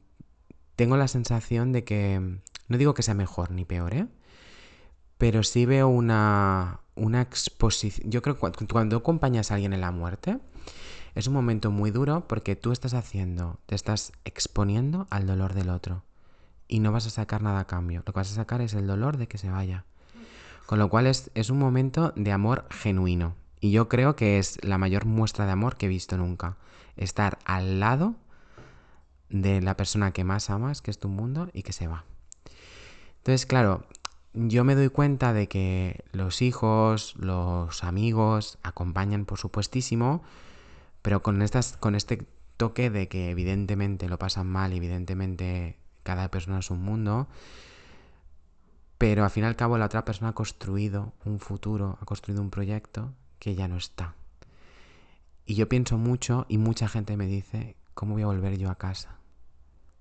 [0.75, 2.19] tengo la sensación de que,
[2.67, 4.07] no digo que sea mejor ni peor, ¿eh?
[5.17, 9.81] pero sí veo una, una exposición, yo creo que cuando, cuando acompañas a alguien en
[9.81, 10.39] la muerte,
[11.15, 15.69] es un momento muy duro porque tú estás haciendo, te estás exponiendo al dolor del
[15.69, 16.03] otro
[16.67, 18.03] y no vas a sacar nada a cambio.
[18.05, 19.85] Lo que vas a sacar es el dolor de que se vaya.
[20.65, 23.35] Con lo cual es, es un momento de amor genuino.
[23.59, 26.57] Y yo creo que es la mayor muestra de amor que he visto nunca.
[26.95, 28.15] Estar al lado
[29.29, 32.05] de la persona que más amas, que es tu mundo, y que se va.
[33.17, 33.83] Entonces, claro,
[34.33, 40.23] yo me doy cuenta de que los hijos, los amigos acompañan, por supuestísimo,
[41.01, 46.59] pero con, estas, con este toque de que evidentemente lo pasan mal, evidentemente cada persona
[46.59, 47.27] es un mundo,
[48.97, 52.41] pero al fin y al cabo la otra persona ha construido un futuro, ha construido
[52.41, 54.15] un proyecto que ya no está.
[55.45, 58.77] Y yo pienso mucho y mucha gente me dice, ¿cómo voy a volver yo a
[58.77, 59.15] casa?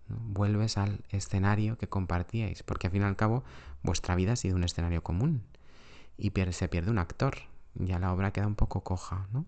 [0.08, 3.44] Vuelves al escenario que compartíais, porque al fin y al cabo
[3.82, 5.44] vuestra vida ha sido un escenario común
[6.16, 7.36] y se pierde un actor,
[7.74, 9.46] ya la obra queda un poco coja, ¿no?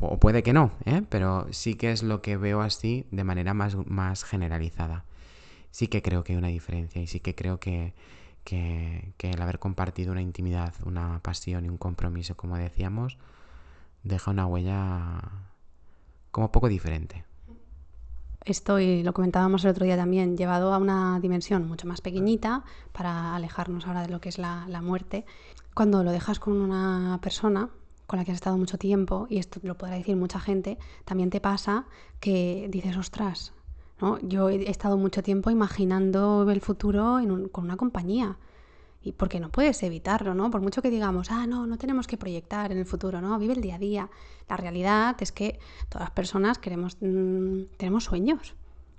[0.00, 1.02] O puede que no, ¿eh?
[1.08, 5.04] pero sí que es lo que veo así de manera más, más generalizada.
[5.70, 7.94] Sí que creo que hay una diferencia y sí que creo que,
[8.44, 13.18] que, el haber compartido una intimidad, una pasión y un compromiso, como decíamos,
[14.02, 15.20] deja una huella
[16.30, 17.24] como poco diferente.
[18.44, 22.64] Esto, y lo comentábamos el otro día también, llevado a una dimensión mucho más pequeñita
[22.92, 25.26] para alejarnos ahora de lo que es la, la muerte.
[25.74, 27.68] Cuando lo dejas con una persona,
[28.08, 31.28] con la que has estado mucho tiempo, y esto lo podrá decir mucha gente, también
[31.30, 31.84] te pasa
[32.18, 33.52] que dices, ostras,
[34.00, 34.18] ¿no?
[34.22, 37.18] yo he estado mucho tiempo imaginando el futuro
[37.52, 38.38] con una compañía.
[39.00, 40.50] Y porque no puedes evitarlo, ¿no?
[40.50, 43.38] Por mucho que digamos, ah, no, no tenemos que proyectar en el futuro, ¿no?
[43.38, 44.10] Vive el día a día.
[44.48, 48.56] La realidad es que todas las personas queremos, mm, tenemos sueños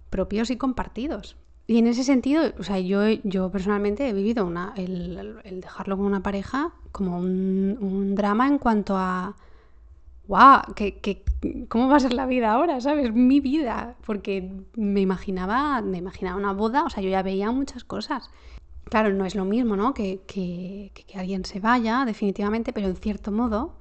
[0.10, 1.36] propios y compartidos.
[1.67, 6.06] Y en ese sentido, o sea, yo, yo personalmente he vivido una, el, dejarlo con
[6.08, 9.36] una pareja como un, drama en cuanto a
[10.28, 11.23] guau, ¿qué,
[11.67, 12.82] cómo va a ser la vida ahora?
[12.82, 13.13] ¿Sabes?
[13.13, 13.95] Mi vida.
[14.06, 18.30] Porque me imaginaba, me imaginaba una boda, o sea, yo ya veía muchas cosas.
[18.86, 19.93] Claro, no es lo mismo, ¿no?
[19.93, 23.75] Que, que, que alguien se vaya, definitivamente, pero en cierto modo,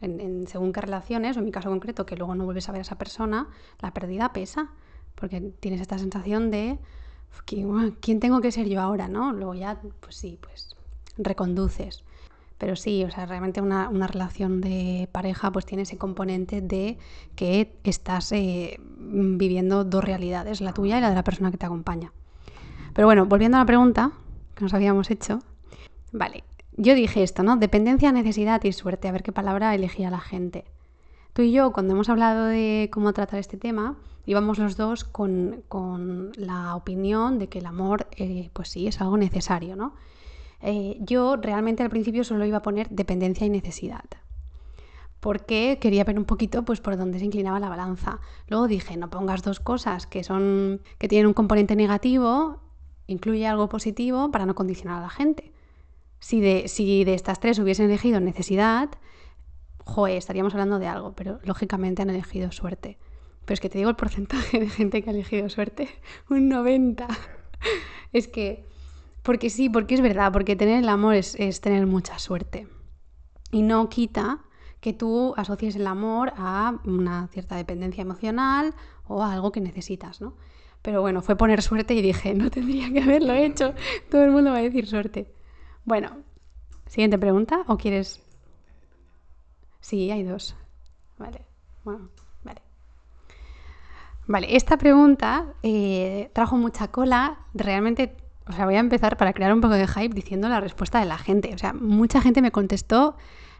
[0.00, 2.80] en, según qué relaciones, o en mi caso concreto, que luego no vuelves a ver
[2.80, 3.48] a esa persona,
[3.80, 4.70] la pérdida pesa.
[5.14, 6.78] Porque tienes esta sensación de
[7.44, 9.08] ¿quién tengo que ser yo ahora?
[9.08, 9.32] ¿no?
[9.32, 10.74] Luego ya, pues sí, pues
[11.16, 12.04] reconduces.
[12.64, 16.96] Pero sí, o sea, realmente una, relación de pareja pues tiene ese componente de
[17.36, 21.66] que estás eh, viviendo dos realidades, la tuya y la de la persona que te
[21.66, 22.10] acompaña.
[22.94, 24.12] Pero bueno, volviendo a la pregunta
[24.54, 25.40] que nos habíamos hecho,
[26.10, 26.42] vale,
[26.78, 27.56] yo dije esto, ¿no?
[27.56, 30.64] Dependencia, necesidad y suerte, a ver qué palabra elegía la gente.
[31.34, 35.62] Tú y yo, cuando hemos hablado de cómo tratar este tema, íbamos los dos con,
[36.36, 39.92] la opinión de que el amor, eh, pues sí, es algo necesario, ¿no?
[40.66, 44.04] Eh, yo realmente al principio solo iba a poner dependencia y necesidad
[45.20, 48.20] porque quería ver un poquito pues por dónde se inclinaba la balanza.
[48.46, 52.60] Luego dije, no pongas dos cosas que son que tienen un componente negativo,
[53.06, 55.50] incluye algo positivo para no condicionar a la gente.
[56.18, 58.90] Si de, si de estas tres hubiesen elegido necesidad,
[59.86, 62.98] joder, estaríamos hablando de algo, pero lógicamente han elegido suerte.
[63.46, 65.88] Pero es que te digo el porcentaje de gente que ha elegido suerte,
[66.28, 67.08] un 90.
[68.12, 68.66] es que,
[69.24, 72.68] porque sí, porque es verdad, porque tener el amor es, tener mucha suerte.
[73.50, 74.44] Y no quita
[74.80, 78.74] que tú asocies el amor a una cierta dependencia emocional
[79.08, 80.36] o a algo que necesitas, ¿no?
[80.82, 83.72] Pero bueno, fue poner suerte y dije, no tendría que haberlo hecho.
[84.10, 85.32] Todo el mundo va a decir suerte.
[85.86, 86.18] Bueno,
[86.86, 88.20] siguiente pregunta, ¿o quieres
[89.80, 90.54] Sí, hay dos.
[91.18, 91.46] Vale,
[91.84, 92.08] bueno,
[92.42, 92.62] vale.
[94.26, 97.38] Vale, esta pregunta eh, trajo mucha cola.
[97.52, 101.00] Realmente, o sea, voy a empezar para crear un poco de hype diciendo la respuesta
[101.00, 101.54] de la gente.
[101.54, 103.16] O sea, mucha gente me contestó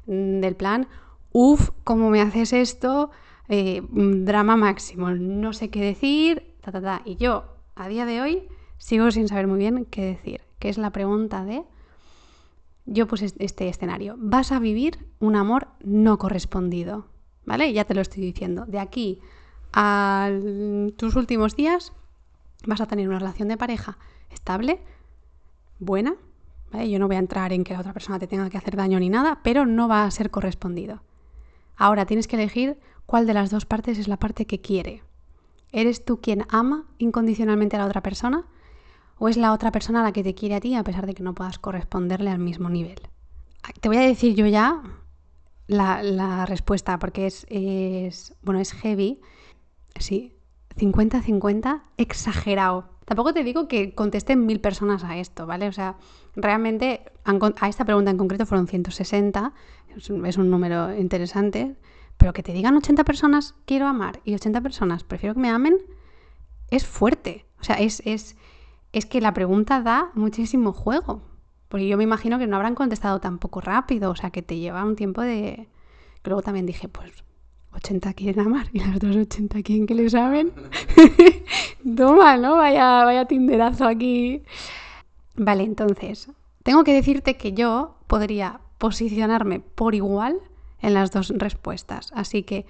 [0.06, 0.88] mm, del plan,
[1.32, 3.10] uff, ¿cómo me haces esto?
[3.48, 7.02] Eh, mm, drama máximo, no sé qué decir, ta, ta, ta.
[7.04, 7.44] Y yo,
[7.74, 11.44] a día de hoy, sigo sin saber muy bien qué decir, que es la pregunta
[11.44, 11.64] de
[12.86, 14.16] yo puse este escenario.
[14.18, 17.06] Vas a vivir un amor no correspondido,
[17.46, 17.72] ¿vale?
[17.72, 18.66] Ya te lo estoy diciendo.
[18.66, 19.20] De aquí
[19.72, 20.30] a
[20.96, 21.92] tus últimos días
[22.66, 23.98] vas a tener una relación de pareja
[24.30, 24.80] estable,
[25.78, 26.14] buena,
[26.72, 26.90] ¿vale?
[26.90, 28.98] Yo no voy a entrar en que la otra persona te tenga que hacer daño
[29.00, 31.02] ni nada, pero no va a ser correspondido.
[31.76, 35.02] Ahora tienes que elegir cuál de las dos partes es la parte que quiere.
[35.72, 38.46] ¿Eres tú quien ama incondicionalmente a la otra persona?
[39.18, 41.22] ¿O es la otra persona la que te quiere a ti a pesar de que
[41.22, 43.00] no puedas corresponderle al mismo nivel?
[43.80, 44.82] Te voy a decir yo ya
[45.66, 49.20] la, respuesta porque es, es, bueno, es heavy.
[49.98, 50.36] Sí,
[50.76, 52.90] 50-50, exagerado.
[53.04, 55.68] Tampoco te digo que contesten mil personas a esto, ¿vale?
[55.68, 55.96] O sea,
[56.36, 59.52] realmente a esta pregunta en concreto fueron 160,
[59.96, 61.76] es un, es un número interesante,
[62.16, 65.78] pero que te digan 80 personas quiero amar y 80 personas prefiero que me amen,
[66.70, 67.46] es fuerte.
[67.60, 68.36] O sea, es, es,
[68.92, 71.22] es que la pregunta da muchísimo juego.
[71.68, 74.84] Porque yo me imagino que no habrán contestado tampoco rápido, o sea, que te lleva
[74.84, 75.68] un tiempo de...
[76.22, 77.24] Luego también dije, pues
[77.74, 80.52] 80 quieren amar y las otras 80 quieren que le saben.
[81.96, 82.56] Toma, ¿no?
[82.56, 84.42] Vaya, vaya tinderazo aquí.
[85.36, 86.30] Vale, entonces,
[86.62, 90.38] tengo que decirte que yo podría posicionarme por igual
[90.80, 92.10] en las dos respuestas.
[92.14, 92.66] Así que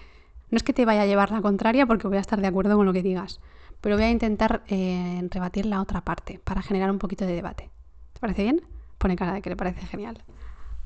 [0.50, 2.76] no es que te vaya a llevar la contraria porque voy a estar de acuerdo
[2.76, 3.40] con lo que digas
[3.84, 7.68] pero voy a intentar eh, rebatir la otra parte para generar un poquito de debate.
[8.14, 8.62] ¿Te parece bien?
[8.96, 10.22] Pone cara de que le parece genial.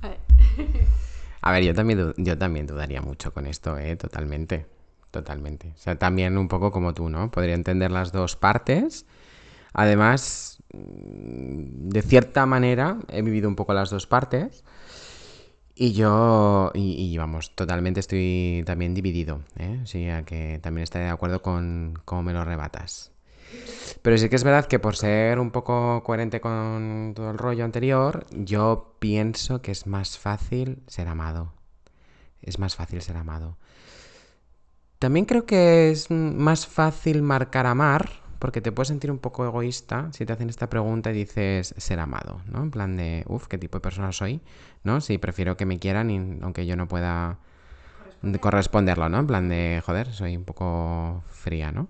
[0.03, 0.19] A ver,
[1.61, 3.97] yo también, yo también dudaría mucho con esto, ¿eh?
[3.97, 4.67] Totalmente.
[5.11, 5.73] Totalmente.
[5.75, 7.31] O sea, también un poco como tú, ¿no?
[7.31, 9.07] Podría entender las dos partes.
[9.73, 14.65] Además, mm, de cierta manera, he vivido un poco las dos partes.
[15.75, 19.81] Y yo, y, vamos, totalmente estoy también dividido, ¿eh?
[19.85, 23.13] Sí, a que también estaré de acuerdo con cómo me lo rebatas.
[24.03, 27.65] Pero sí que es verdad que por ser un poco coherente con todo el rollo
[27.65, 31.53] anterior, yo pienso que es más fácil ser amado.
[32.43, 33.57] Es más fácil ser amado.
[34.99, 40.09] También creo que es más fácil marcar amar, porque te puedes sentir un poco egoísta
[40.13, 42.63] si te hacen esta pregunta y dices ser amado, ¿no?
[42.63, 44.41] En plan de, uff, ¿qué tipo de persona soy?
[44.85, 45.01] ¿No?
[45.01, 47.39] Si prefiero que me quieran aunque yo no pueda
[48.41, 49.21] corresponderlo, ¿no?
[49.21, 51.89] En plan de, joder, soy un poco fría, ¿no?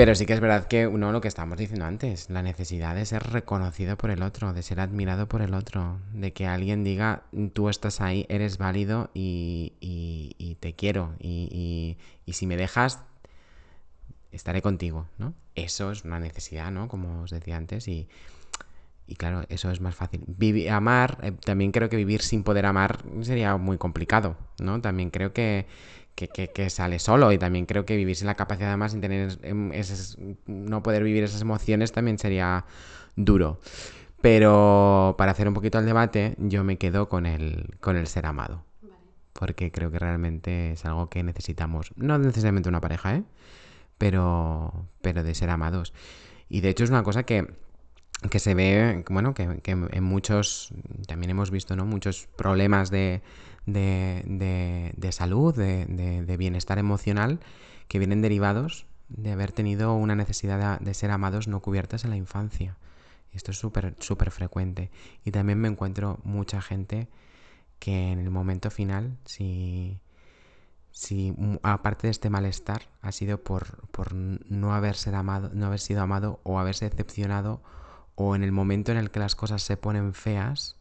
[0.00, 3.04] Pero sí que es verdad que uno, lo que estábamos diciendo antes, la necesidad de
[3.04, 7.24] ser reconocido por el otro, de ser admirado por el otro, de que alguien diga,
[7.52, 11.12] tú estás ahí, eres válido y, te quiero.
[11.20, 11.98] Y,
[12.32, 13.00] si me dejas,
[14.32, 15.34] estaré contigo, ¿no?
[15.54, 16.88] Eso es una necesidad, ¿no?
[16.88, 18.08] Como os decía antes, y,
[19.18, 20.24] claro, eso es más fácil.
[20.70, 24.80] amar, eh, también creo que vivir sin poder amar sería muy complicado, ¿no?
[24.80, 25.66] También creo que,
[26.14, 29.72] que, sale solo y también creo que vivir sin la capacidad amar, sin tener em,
[30.46, 32.64] no poder vivir esas emociones también sería
[33.16, 33.60] duro.
[34.20, 38.26] Pero para hacer un poquito el debate, yo me quedo con el, con el ser
[38.26, 38.64] amado.
[39.32, 41.92] Porque creo que realmente es algo que necesitamos.
[41.96, 43.24] No necesariamente una pareja, ¿eh?
[43.96, 45.94] Pero, pero de ser amados.
[46.48, 47.46] Y de hecho es una cosa que,
[48.38, 50.74] se ve, bueno, que, en muchos,
[51.06, 51.86] también hemos visto, ¿no?
[51.86, 53.22] Muchos problemas de,
[53.66, 57.40] de, de, salud, de, de, bienestar emocional,
[57.88, 62.16] que vienen derivados de haber tenido una necesidad de, ser amados no cubiertas en la
[62.16, 62.76] infancia.
[63.32, 64.90] Esto es súper, súper frecuente.
[65.24, 67.08] Y también me encuentro mucha gente
[67.78, 70.00] que en el momento final, si,
[70.90, 76.40] si aparte de este malestar, ha sido por, por no, amado, no haber sido amado
[76.42, 77.62] o haberse decepcionado,
[78.14, 80.76] o en el momento en el que las cosas se ponen feas,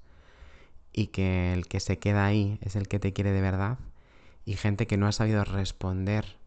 [0.93, 3.77] y que el que se queda ahí es el que te quiere de verdad,
[4.45, 6.39] y gente que no ha sabido responder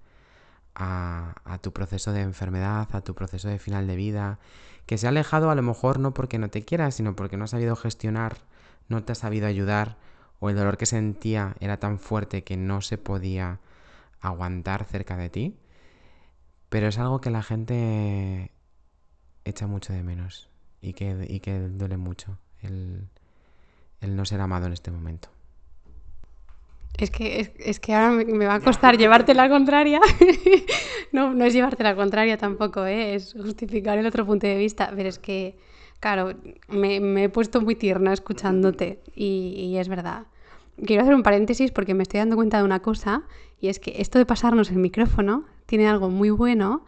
[0.75, 4.39] a, tu proceso de enfermedad, a tu proceso de final de vida,
[4.87, 7.45] que se ha alejado a lo mejor no porque no te quiera, sino porque no
[7.45, 8.39] ha sabido gestionar,
[8.89, 9.99] no te ha sabido ayudar,
[10.41, 13.61] o el dolor que sentía era tan fuerte que no se podía
[14.21, 15.57] aguantar cerca de ti.
[16.69, 18.51] Pero es algo que la gente
[19.45, 20.49] echa mucho de menos
[20.81, 22.39] y que, y que duele mucho
[24.03, 25.29] el no ser amado en este momento.
[26.99, 30.01] Es que, es, que ahora me, va a costar llevarte la contraria.
[31.13, 33.15] no, no es llevarte la contraria tampoco, ¿eh?
[33.15, 34.93] es justificar el otro punto de vista.
[34.95, 35.57] Pero es que,
[36.01, 36.35] claro,
[36.69, 40.27] me, he puesto muy tierna escuchándote y, es verdad.
[40.85, 43.23] Quiero hacer un paréntesis porque me estoy dando cuenta de una cosa
[43.61, 46.85] y es que esto de pasarnos el micrófono tiene algo muy bueno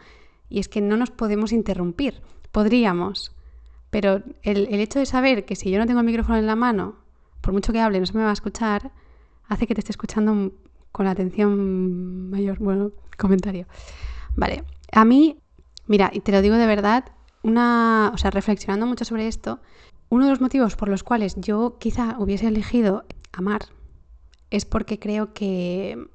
[0.49, 2.21] y es que no nos podemos interrumpir.
[2.53, 3.35] Podríamos,
[3.91, 7.04] pero el hecho de saber que si yo no tengo el micrófono en la mano,
[7.45, 8.91] por mucho que hable, no se me va a escuchar,
[9.49, 10.53] hace que te esté escuchando
[10.91, 12.59] con atención mayor.
[12.59, 13.67] Bueno, comentario.
[14.35, 15.39] Vale, a mí,
[15.87, 17.05] mira, y te lo digo de verdad,
[17.43, 19.61] una, o sea, reflexionando mucho sobre esto,
[20.09, 23.67] uno de los motivos por los cuales yo quizá hubiese elegido amar
[24.51, 26.09] es porque creo que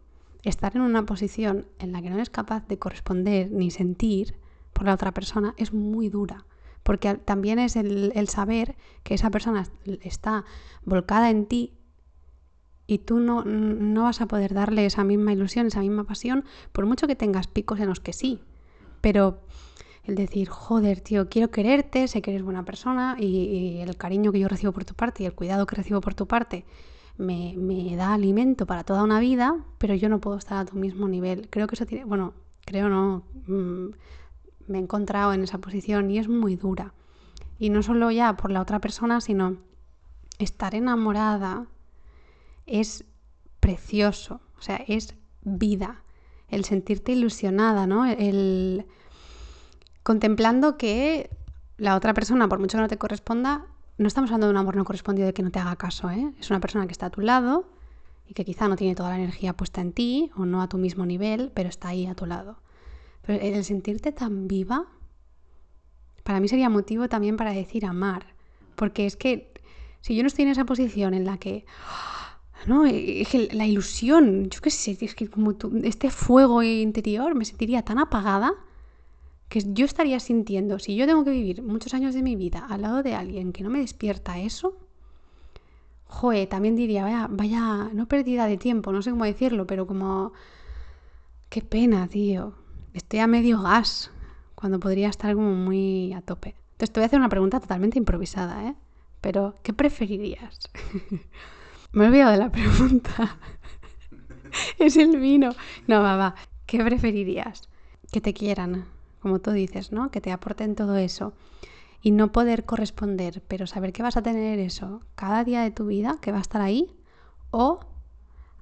[0.44, 4.40] estar en una posición en la que no eres capaz de corresponder ni sentir
[4.74, 6.46] por la otra persona es muy dura.
[6.84, 9.68] Porque también es el, el saber que esa persona
[10.02, 10.46] está
[10.84, 11.80] volcada en ti
[12.90, 16.88] y tú no, no vas a poder darle esa misma ilusión, esa misma pasión, por
[16.88, 18.40] mucho que tengas picos en los que sí.
[19.00, 19.42] Pero
[20.06, 24.40] el decir, joder, tío, quiero quererte, sé que eres buena persona y, el cariño que
[24.40, 26.66] yo recibo por tu parte y el cuidado que recibo por tu parte
[27.16, 30.76] me, me, da alimento para toda una vida, pero yo no puedo estar a tu
[30.76, 31.48] mismo nivel.
[31.52, 32.34] Creo que eso tiene, bueno,
[32.66, 33.90] creo no, mm,
[34.70, 36.94] me he encontrado en esa posición y es muy dura.
[37.58, 39.58] Y no solo ya por la otra persona, sino
[40.38, 41.68] estar enamorada
[42.66, 43.04] es
[43.60, 46.04] precioso, o sea, es vida,
[46.48, 48.06] el sentirte ilusionada, ¿no?
[48.06, 48.86] El
[50.04, 51.30] contemplando que
[51.78, 53.66] la otra persona, por mucho que no te corresponda,
[53.98, 56.34] no estamos hablando de un amor no correspondido de que no te haga caso, ¿eh?
[56.40, 57.66] Es una persona que está a tu lado
[58.28, 60.78] y que quizá no tiene toda la energía puesta en ti o no a tu
[60.78, 62.58] mismo nivel, pero está ahí a tu lado.
[63.30, 64.88] Pero el sentirte tan viva,
[66.24, 68.34] para mí sería motivo también para decir amar,
[68.76, 69.54] porque es que
[70.02, 71.64] si yo no estoy en esa posición en la que
[72.66, 72.88] ¿no?
[72.88, 77.84] Es que la ilusión, yo qué sé, es que como este fuego interior me sentiría
[77.84, 78.52] tan apagada
[79.48, 82.82] que yo estaría sintiendo, si yo tengo que vivir muchos años de mi vida al
[82.82, 84.76] lado de alguien que no me despierta eso,
[86.06, 90.34] joe, también diría, vaya, vaya, no pérdida de tiempo, no sé cómo decirlo, pero como,
[91.50, 92.56] qué pena, tío,
[93.00, 94.12] estoy a medio gas,
[94.56, 96.56] cuando podría estar como muy a tope.
[96.74, 98.76] Entonces te voy a hacer una pregunta totalmente improvisada, ¿eh?
[99.22, 100.60] Pero, ¿qué preferirías?
[101.92, 103.38] Me he olvidado de la pregunta.
[104.80, 105.52] es el vino.
[105.88, 106.36] No, va, va.
[106.66, 107.70] ¿Qué preferirías?
[108.12, 108.86] Que te quieran,
[109.22, 110.12] como tú dices, ¿no?
[110.12, 111.34] Que te aporten todo eso.
[112.02, 115.88] Y no poder corresponder, pero saber que vas a tener eso cada día de tu
[115.88, 116.96] vida, que va a estar ahí.
[117.52, 117.80] O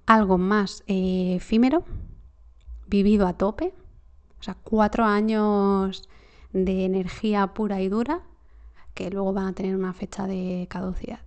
[0.05, 1.84] algo más eh, efímero,
[2.88, 3.74] vivido a tope.
[4.39, 6.07] O sea, cuatro años
[6.53, 8.21] de energía pura y dura
[8.93, 11.19] que luego van a tener una fecha de caducidad.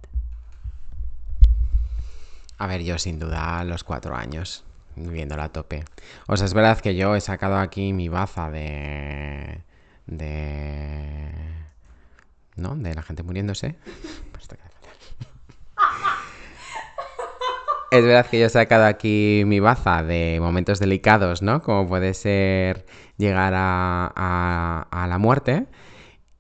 [2.58, 4.64] A ver, yo sin duda los cuatro años
[4.96, 5.84] viviéndola a tope.
[6.26, 9.62] O sea, es verdad que yo he sacado aquí mi baza de...
[10.06, 11.30] de...
[12.56, 12.76] ¿No?
[12.76, 13.76] De la gente muriéndose.
[17.90, 21.62] es verdad que yo he sacado aquí mi baza de momentos delicados, ¿no?
[21.62, 22.86] Como puede ser
[23.16, 25.66] llegar a, a, a la muerte.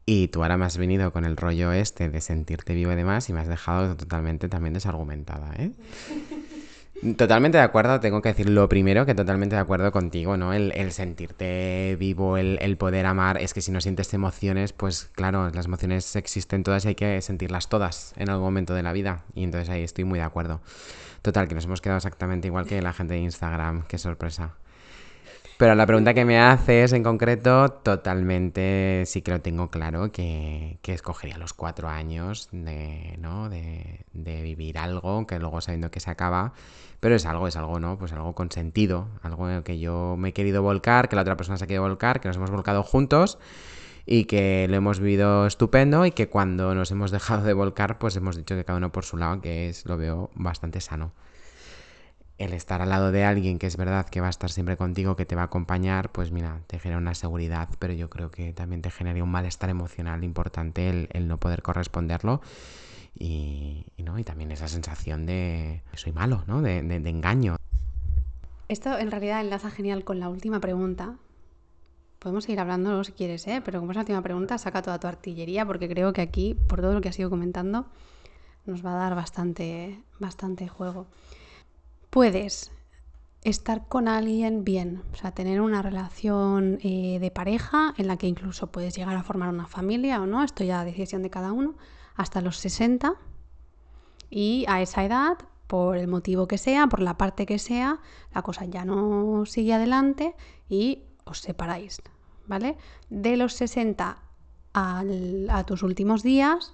[0.06, 3.28] Y tú ahora me has venido con el rollo este de sentirte vivo y demás
[3.28, 5.70] y me has dejado totalmente también desargumentada, ¿eh?
[7.16, 10.52] Totalmente de acuerdo, tengo que decir lo primero que totalmente de acuerdo contigo, ¿no?
[10.52, 15.64] El, sentirte vivo, el, poder amar, es que si no sientes emociones, pues claro, las
[15.64, 19.24] emociones existen todas y hay que sentirlas todas en algún momento de la vida.
[19.34, 20.60] Y entonces ahí estoy muy de acuerdo.
[21.22, 24.54] Total, que nos hemos quedado exactamente igual que la gente de Instagram, qué sorpresa.
[25.58, 30.78] Pero la pregunta que me haces en concreto, totalmente sí que lo tengo claro, que,
[30.82, 33.50] escogería los cuatro años de, ¿no?
[33.50, 36.54] de, de, vivir algo, que luego sabiendo que se acaba,
[36.98, 37.98] pero es algo, es algo, ¿no?
[37.98, 41.22] Pues algo con sentido, algo en el que yo me he querido volcar, que la
[41.22, 43.38] otra persona se ha querido volcar, que nos hemos volcado juntos
[44.06, 48.16] y que lo hemos vivido estupendo y que cuando nos hemos dejado de volcar, pues
[48.16, 51.12] hemos dicho que cada uno por su lado, que es, lo veo bastante sano
[52.40, 55.14] el estar al lado de alguien que es verdad que va a estar siempre contigo,
[55.14, 58.54] que te va a acompañar, pues mira, te genera una seguridad, pero yo creo que
[58.54, 62.40] también te genera un malestar emocional importante el, no poder corresponderlo.
[63.18, 64.18] Y, ¿no?
[64.18, 66.62] y también esa sensación de soy malo, ¿no?
[66.62, 67.56] De, de engaño.
[68.68, 71.16] Esto en realidad enlaza genial con la última pregunta.
[72.20, 73.60] Podemos seguir hablando si quieres, ¿eh?
[73.64, 76.80] pero como es la última pregunta, saca toda tu artillería porque creo que aquí, por
[76.80, 77.86] todo lo que has ido comentando,
[78.66, 81.08] nos va a dar bastante, bastante juego
[82.10, 82.72] puedes
[83.42, 88.26] estar con alguien bien, o sea, tener una relación eh, de pareja en la que
[88.26, 91.76] incluso puedes llegar a formar una familia o no, esto ya decisión de cada uno,
[92.16, 93.14] hasta los 60
[94.28, 98.00] y a esa edad, por el motivo que sea, por la parte que sea,
[98.34, 100.34] la cosa ya no sigue adelante
[100.68, 101.04] y
[101.38, 102.02] separáis,
[102.46, 102.76] ¿vale?
[103.08, 104.18] De los 60
[104.72, 106.72] a tus últimos días,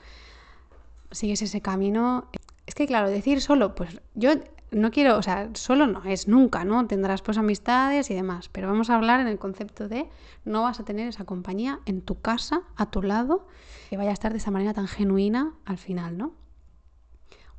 [1.10, 2.28] sigues ese camino.
[2.66, 4.32] Es que claro, decir solo, pues yo
[4.70, 6.86] no quiero, o sea, solo no es nunca, ¿no?
[6.86, 10.08] Tendrás pues amistades y demás, pero vamos a hablar en el concepto de
[10.44, 13.46] no vas a tener esa compañía en tu casa, a tu lado,
[13.88, 16.32] que vaya a estar de esa manera tan genuina al final, ¿no?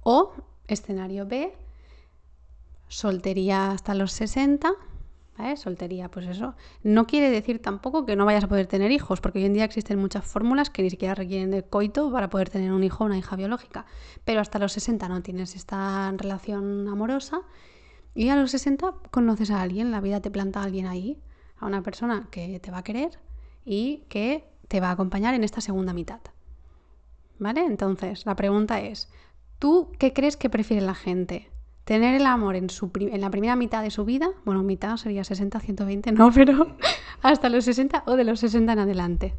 [0.01, 0.33] O
[0.67, 1.55] escenario B,
[2.89, 4.73] soltería hasta los 60,
[5.55, 6.55] Soltería, pues eso.
[6.83, 9.63] No quiere decir tampoco que no vayas a poder tener hijos, porque hoy en día
[9.63, 13.07] existen muchas fórmulas que ni siquiera requieren de coito para poder tener un hijo o
[13.07, 13.85] una hija biológica.
[14.25, 17.41] Pero hasta los 60 no tienes esta relación amorosa
[18.15, 21.21] y a los 60 conoces a alguien, la vida te planta a alguien ahí,
[21.57, 23.19] a una persona que te va a querer
[23.63, 26.19] y que te va a acompañar en esta segunda mitad.
[27.39, 27.63] ¿Vale?
[27.63, 29.09] Entonces, la pregunta es,
[29.59, 31.51] ¿tú qué crees que prefiere la gente?
[31.87, 35.23] Tener el amor en, su en la primera mitad de su vida, bueno, mitad sería
[35.23, 36.75] 60, 120, no, pero
[37.21, 39.33] hasta los 60 o de los 60 en adelante.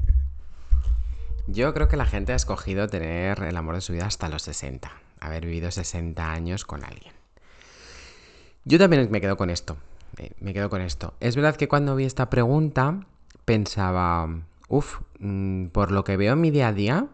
[1.46, 4.42] Yo creo que la gente ha escogido tener el amor de su vida hasta los
[4.42, 4.90] 60,
[5.20, 7.12] haber vivido 60 años con alguien.
[8.64, 9.76] Yo también me quedo con esto,
[10.16, 11.12] eh, me quedo con esto.
[11.20, 13.07] Es verdad que cuando vi esta pregunta
[13.44, 14.26] pensaba,
[14.68, 17.09] uff, mm, por lo que veo en mi día a día,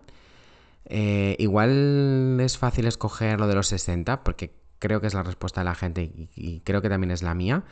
[0.85, 5.61] eh, igual es fácil escoger lo de los 60, porque creo que es la respuesta
[5.61, 6.03] de la gente
[6.35, 7.65] y, creo que también es la mía.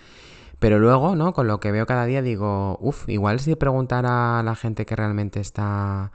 [0.59, 1.33] Pero luego, ¿no?
[1.33, 4.95] Con lo que veo cada día digo, uff, igual si preguntara a la gente que
[4.95, 6.13] realmente está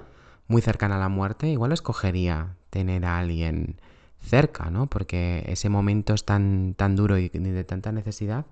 [0.47, 3.81] muy cercana a la muerte, igual escogería tener a alguien
[4.21, 4.87] cerca, ¿no?
[4.87, 8.45] Porque ese momento es tan, tan duro y de tanta necesidad.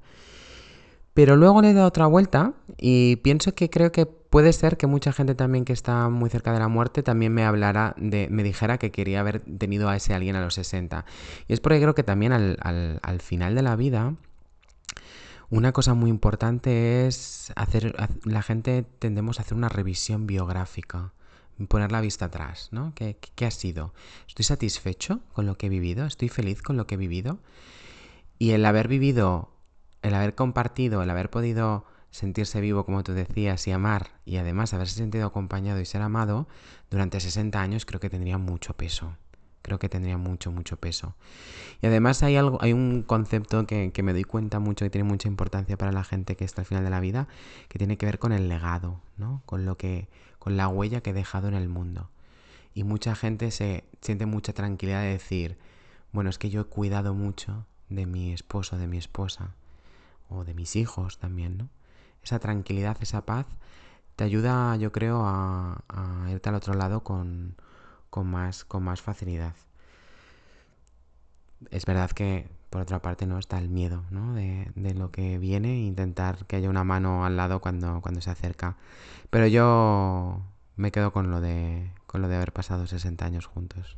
[1.15, 4.05] Pero luego le he dado otra vuelta y pienso que creo que
[4.35, 7.45] puede ser que mucha gente también que está muy cerca de la muerte también me
[7.45, 11.05] hablara de, me dijera que quería haber tenido a ese alguien a los 60.
[11.47, 12.57] Y es porque creo que también al,
[13.01, 14.13] al, final de la vida,
[15.49, 21.13] una cosa muy importante es hacer, la gente tendemos a hacer una revisión biográfica,
[21.69, 22.91] poner la vista atrás, ¿no?
[22.93, 23.93] ¿Qué, ¿Qué, ha sido?
[24.27, 26.05] ¿Estoy satisfecho con lo que he vivido?
[26.05, 27.39] ¿Estoy feliz con lo que he vivido?
[28.37, 29.53] Y el haber vivido,
[30.01, 31.85] el haber compartido, el haber podido
[32.15, 36.47] sentirse vivo, como tú decías, y amar, y además haberse sentido acompañado y ser amado,
[36.89, 39.17] durante 60 años creo que tendría mucho peso.
[39.61, 41.15] Creo que tendría mucho, mucho peso.
[41.81, 45.03] Y además hay algo, hay un concepto que, que me doy cuenta mucho que tiene
[45.03, 47.27] mucha importancia para la gente que está al final de la vida,
[47.67, 49.41] que tiene que ver con el legado, ¿no?
[49.45, 50.07] Con lo que,
[50.39, 52.11] con la huella que he dejado en el mundo.
[52.73, 55.57] Y mucha gente se siente mucha tranquilidad de decir,
[56.13, 59.55] bueno, es que yo he cuidado mucho de mi esposo, de mi esposa,
[60.29, 61.69] o de mis hijos también, ¿no?
[62.25, 63.45] Esa tranquilidad, esa paz,
[64.15, 65.77] te ayuda, yo creo, a,
[66.29, 67.55] irte al otro lado con,
[68.23, 69.53] más, con más facilidad.
[71.71, 74.33] Es verdad que, por otra parte, no está el miedo ¿no?
[74.33, 78.31] de, lo que viene e intentar que haya una mano al lado cuando, cuando se
[78.31, 78.75] acerca.
[79.29, 80.41] Pero yo
[80.75, 83.97] me quedo con lo de, con lo de haber pasado 60 años juntos.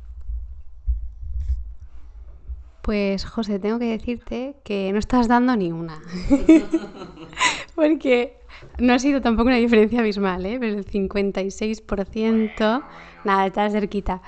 [2.82, 6.00] Pues José, tengo que decirte que no estás dando ni una.
[7.78, 8.36] Porque
[8.80, 10.58] no ha sido tampoco una diferencia abismal, ¿eh?
[10.58, 12.84] Pero el 56%,
[13.24, 14.20] nada, está cerquita.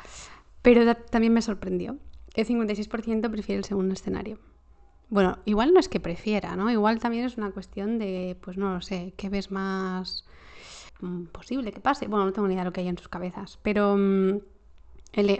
[0.62, 1.96] Pero también me sorprendió.
[2.34, 4.38] El 56% prefiere el segundo escenario.
[5.08, 6.70] Bueno, igual no es que prefiera, ¿no?
[6.70, 10.24] Igual también es una cuestión de, pues no lo sé, ¿qué ves más
[11.00, 12.06] mm, posible que pase?
[12.06, 14.38] Bueno, no tengo ni idea de lo que hay en sus cabezas, pero mm,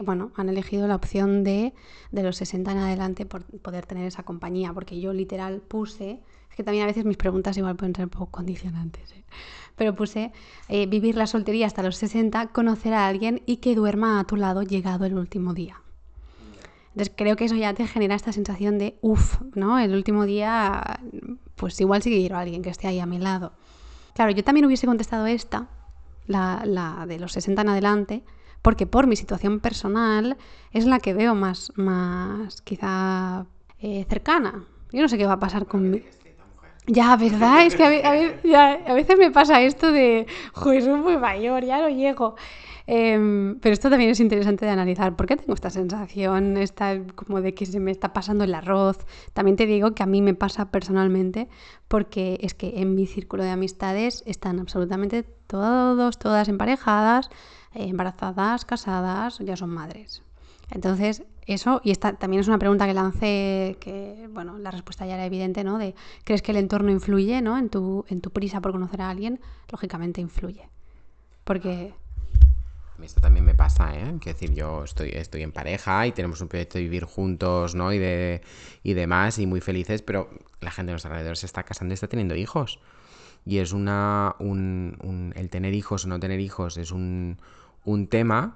[0.02, 1.74] bueno, han elegido la opción de,
[2.10, 6.18] de los 60 en adelante por poder tener esa compañía, porque yo literal puse,
[6.60, 9.24] que también a veces mis preguntas igual pueden ser un poco condicionantes, ¿eh?
[9.76, 10.30] pero puse
[10.68, 14.36] eh, vivir la soltería hasta los 60, conocer a alguien y que duerma a tu
[14.36, 15.80] lado llegado el último día.
[16.88, 19.78] Entonces creo que eso ya te genera esta sensación de, uff, ¿no?
[19.78, 21.00] El último día,
[21.56, 23.52] pues igual sí quiero a alguien que esté ahí a mi lado.
[24.14, 25.68] Claro, yo también hubiese contestado esta,
[26.26, 28.24] la, la de los 60 en adelante,
[28.60, 30.36] porque por mi situación personal
[30.72, 33.46] es la que veo más, más quizá
[33.80, 34.64] eh, cercana.
[34.92, 36.04] Yo no sé qué va a pasar conmigo.
[36.86, 37.66] Ya, ¿verdad?
[37.66, 42.36] Es que a, veces me pasa esto de, joder, soy muy mayor, ya no llego.
[42.86, 45.14] Em, pero esto también es interesante de analizar.
[45.14, 48.98] ¿Por qué tengo esta sensación, esta como de que se me está pasando el arroz?
[49.32, 51.48] También te digo que a mí me pasa personalmente
[51.86, 57.30] porque es que en mi círculo de amistades están absolutamente todos, todas emparejadas,
[57.74, 60.22] embarazadas, casadas, ya son madres.
[60.70, 65.14] Entonces, eso, y esta también es una pregunta que lancé, que, bueno, la respuesta ya
[65.14, 65.78] era evidente, ¿no?
[65.78, 65.94] De,
[66.24, 67.58] ¿crees que el entorno influye, ¿no?
[67.58, 69.40] En tu, en tu prisa por conocer a alguien,
[69.70, 70.68] lógicamente influye.
[71.44, 71.92] Porque...
[73.02, 74.14] Esto también me pasa, ¿eh?
[74.20, 77.92] Quiero decir, yo estoy, estoy en pareja y tenemos un proyecto de vivir juntos, ¿no?
[77.92, 78.42] Y, de,
[78.82, 80.28] y demás, y muy felices, pero
[80.60, 82.78] la gente de los alrededores se está casando y está teniendo hijos.
[83.46, 84.36] Y es una...
[84.38, 87.38] Un, el tener hijos o no tener hijos es un,
[87.84, 88.54] un tema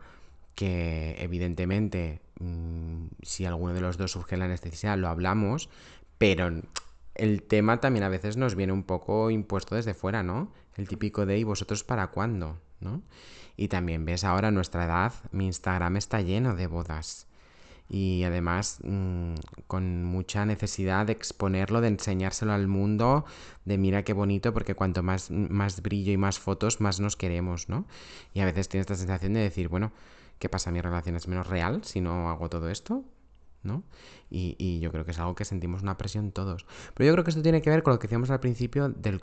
[0.54, 5.68] que evidentemente mm, si alguno de los dos surge la necesidad lo hablamos,
[6.18, 6.50] pero
[7.14, 10.52] el tema también a veces nos viene un poco impuesto desde fuera, ¿no?
[10.76, 12.58] El típico de ¿y vosotros para cuándo?
[12.80, 13.02] ¿no?
[13.56, 17.26] Y también ves ahora nuestra edad, mi Instagram está lleno de bodas.
[17.88, 19.34] Y además mm,
[19.66, 23.26] con mucha necesidad de exponerlo, de enseñárselo al mundo,
[23.64, 27.68] de mira qué bonito, porque cuanto más, más brillo y más fotos, más nos queremos,
[27.68, 27.86] ¿no?
[28.32, 29.92] Y a veces tienes esta sensación de decir, bueno,
[30.38, 30.70] ¿qué pasa?
[30.70, 33.04] ¿Mi relación es menos real si no hago todo esto?
[33.64, 33.82] ¿no?
[34.30, 36.66] Y, yo creo que es algo que sentimos una presión todos.
[36.94, 39.20] Pero yo creo que esto tiene que ver con lo que decíamos al principio del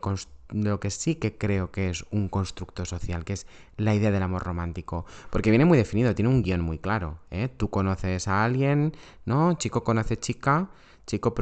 [0.51, 3.45] de lo que sí que creo que es un constructo social, que es
[3.77, 5.05] la idea del amor romántico.
[5.29, 7.19] Porque viene muy definido, tiene un guion muy claro.
[7.29, 7.49] ¿eh?
[7.55, 8.93] Tú conoces a alguien,
[9.25, 9.53] ¿no?
[9.57, 10.69] Chico conoce chica,
[11.05, 11.33] chico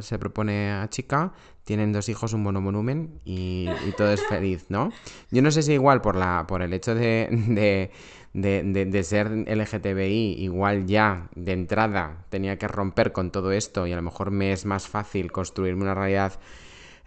[0.00, 1.32] se propone a chica,
[1.64, 4.90] tienen dos hijos, un monovolumen y, y todo es feliz, ¿no?
[5.30, 7.90] Yo no sé si igual por, la, por el hecho de de,
[8.32, 13.96] de, ser LGTBI, igual ya de entrada tenía que romper con todo esto y a
[13.96, 16.38] lo mejor me es más fácil construirme una realidad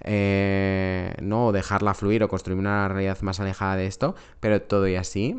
[0.02, 4.96] eh, no dejarla fluir o construirme una realidad más alejada de esto, pero todo y
[4.96, 5.36] así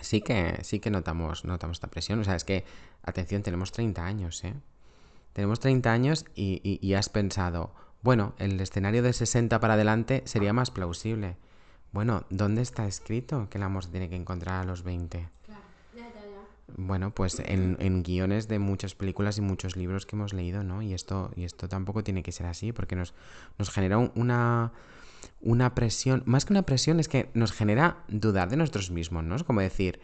[0.00, 2.64] sí que sí que notamos notamos esta presión, o sea, es que
[3.02, 4.54] atención, tenemos 30 años, ¿eh?
[5.32, 10.54] Tenemos 30 años y, y has pensado, bueno, el escenario de 60 para adelante sería
[10.54, 11.36] más plausible.
[11.96, 15.30] Bueno, ¿dónde está escrito que el amor se tiene que encontrar a los 20?
[15.46, 15.62] Claro.
[15.96, 16.74] Ya, ya, ya.
[16.76, 20.82] Bueno, pues en, guiones de muchas películas y muchos libros que hemos leído, ¿no?
[20.82, 23.14] Y esto, y esto tampoco tiene que ser así, porque nos,
[23.56, 24.72] nos genera una,
[25.40, 29.34] una presión, más que una presión, es que nos genera dudar de nosotros mismos, ¿no?
[29.34, 29.98] Es como decir,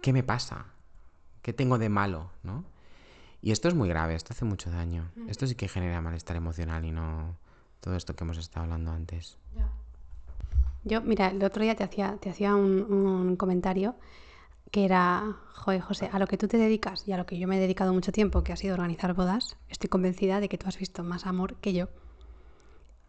[0.00, 0.64] ¿qué me pasa?
[1.42, 2.30] ¿Qué tengo de malo?
[2.42, 2.64] ¿no?
[3.42, 5.10] Y esto es muy grave, esto hace mucho daño.
[5.28, 7.36] Esto sí que genera malestar emocional y no
[7.80, 9.36] todo esto que hemos estado hablando antes.
[10.88, 13.94] Yo, mira, el otro día te hacía, te hacía un, comentario
[14.70, 17.48] que era, joder, José, a lo que tú te dedicas y a lo que yo
[17.48, 20.66] me he dedicado mucho tiempo, que ha sido organizar bodas, estoy convencida de que tú
[20.66, 21.88] has visto más amor que yo.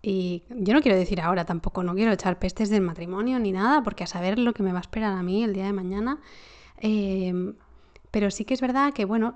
[0.01, 3.83] Y yo no quiero decir ahora tampoco, no quiero echar pestes del matrimonio ni nada,
[3.83, 6.19] porque a saber lo que me va a esperar a mí el día de mañana.
[6.77, 7.53] Eh,
[8.11, 9.35] pero sí que es verdad que, bueno,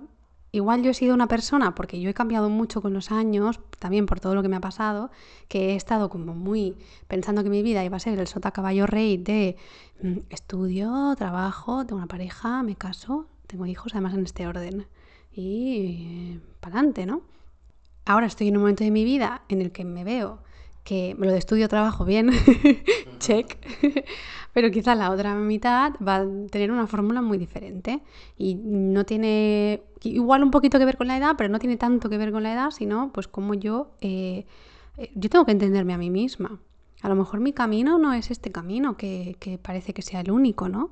[0.53, 4.05] igual yo he sido una persona, porque yo he cambiado mucho con los años, también
[4.05, 5.09] por todo lo que me ha pasado,
[5.49, 6.77] que he estado como muy
[7.07, 9.57] pensando que mi vida iba a ser el sota caballo rey de
[10.01, 14.85] mm, estudio, trabajo, tengo una pareja, me caso, tengo hijos, además en este orden,
[15.35, 17.23] y para adelante, ¿no?
[18.05, 20.43] Ahora estoy en un momento de mi vida en el que me veo
[20.83, 22.29] que lo de estudio trabajo bien,
[23.19, 23.57] check,
[24.53, 28.01] pero quizá la otra mitad va a tener una fórmula muy diferente
[28.37, 32.09] y no tiene igual un poquito que ver con la edad, pero no tiene tanto
[32.09, 34.45] que ver con la edad, sino pues como yo, eh,
[34.97, 36.59] eh, yo tengo que entenderme a mí misma.
[37.01, 40.31] A lo mejor mi camino no es este camino que, que parece que sea el
[40.31, 40.91] único, ¿no?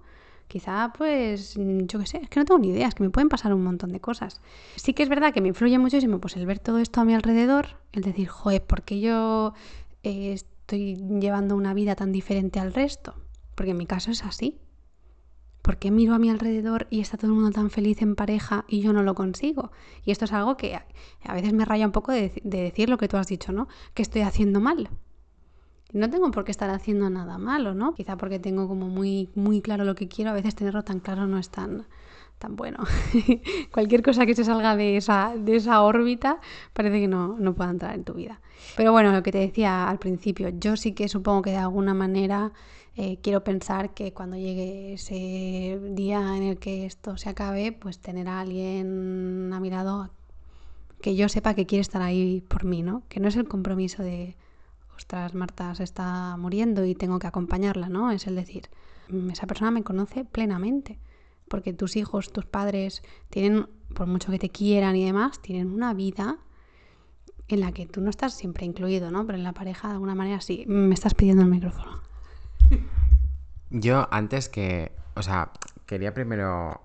[0.52, 3.30] Quizá, pues, yo qué sé, es que no tengo ni idea, es que me pueden
[3.30, 4.42] pasar un montón de cosas.
[4.76, 7.14] Sí que es verdad que me influye muchísimo pues el ver todo esto a mi
[7.14, 9.54] alrededor, el decir, joder, ¿por qué yo
[10.04, 13.16] estoy llevando una vida tan diferente al resto?
[13.56, 14.60] Porque en mi caso es así.
[15.62, 18.66] ¿Por qué miro a mi alrededor y está todo el mundo tan feliz en pareja
[18.68, 19.72] y yo no lo consigo?
[20.04, 20.76] Y esto es algo que
[21.24, 23.68] a veces me raya un poco de, decir lo que tú has dicho, ¿no?
[23.94, 24.90] Que estoy haciendo mal.
[25.94, 27.94] No tengo por qué estar haciendo nada malo, ¿no?
[27.94, 31.28] Quizá porque tengo como muy, muy claro lo que quiero, a veces tenerlo tan claro
[31.28, 31.86] no es tan,
[32.42, 32.80] tan bueno.
[33.72, 36.40] Cualquier cosa que se salga de esa, de esa órbita
[36.74, 38.42] parece que no, no pueda entrar en tu vida.
[38.76, 41.94] Pero bueno, lo que te decía al principio, yo sí que supongo que de alguna
[41.94, 42.52] manera
[42.98, 48.00] eh, quiero pensar que cuando llegue ese día en el que esto se acabe, pues
[48.00, 50.10] tener a alguien a mi lado
[51.02, 53.04] que yo sepa que quiere estar ahí por mí, ¿no?
[53.08, 54.36] Que no es el compromiso de,
[54.96, 58.12] ostras, Marta se está muriendo y tengo que acompañarla, ¿no?
[58.12, 58.70] Es el decir,
[59.32, 61.00] esa persona me conoce plenamente,
[61.52, 65.94] porque tus hijos, tus padres tienen, por mucho que te quieran y demás, tienen una
[65.94, 66.38] vida
[67.50, 69.26] en la que tú no estás siempre incluido, ¿no?
[69.26, 70.64] Pero en la pareja de alguna manera sí.
[70.68, 72.02] Me estás pidiendo el micrófono.
[73.70, 75.52] Yo antes que, o sea,
[75.86, 76.80] quería primero,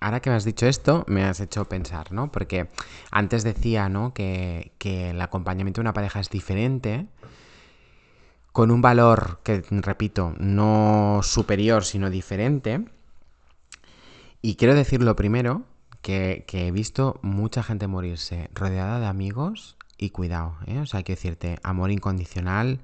[0.00, 2.32] ahora que me has dicho esto, me has hecho pensar, ¿no?
[2.32, 2.68] Porque
[3.12, 4.12] antes decía, ¿no?
[4.12, 7.06] Que, que el acompañamiento de una pareja es diferente,
[8.50, 12.84] con un valor que, repito, no superior, sino diferente.
[14.42, 15.62] Y quiero decir lo primero,
[16.02, 20.78] que, he visto mucha gente morirse rodeada de amigos y cuidado, ¿eh?
[20.78, 22.80] O sea, hay que decirte, amor incondicional,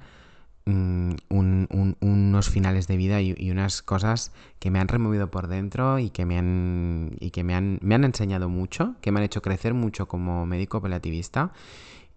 [0.69, 6.11] Mm, unos finales de vida y, unas cosas que me han removido por dentro y
[6.11, 9.43] que, me han, y que me, han, me han enseñado mucho, que me han hecho
[9.43, 11.53] crecer mucho como médico paliativista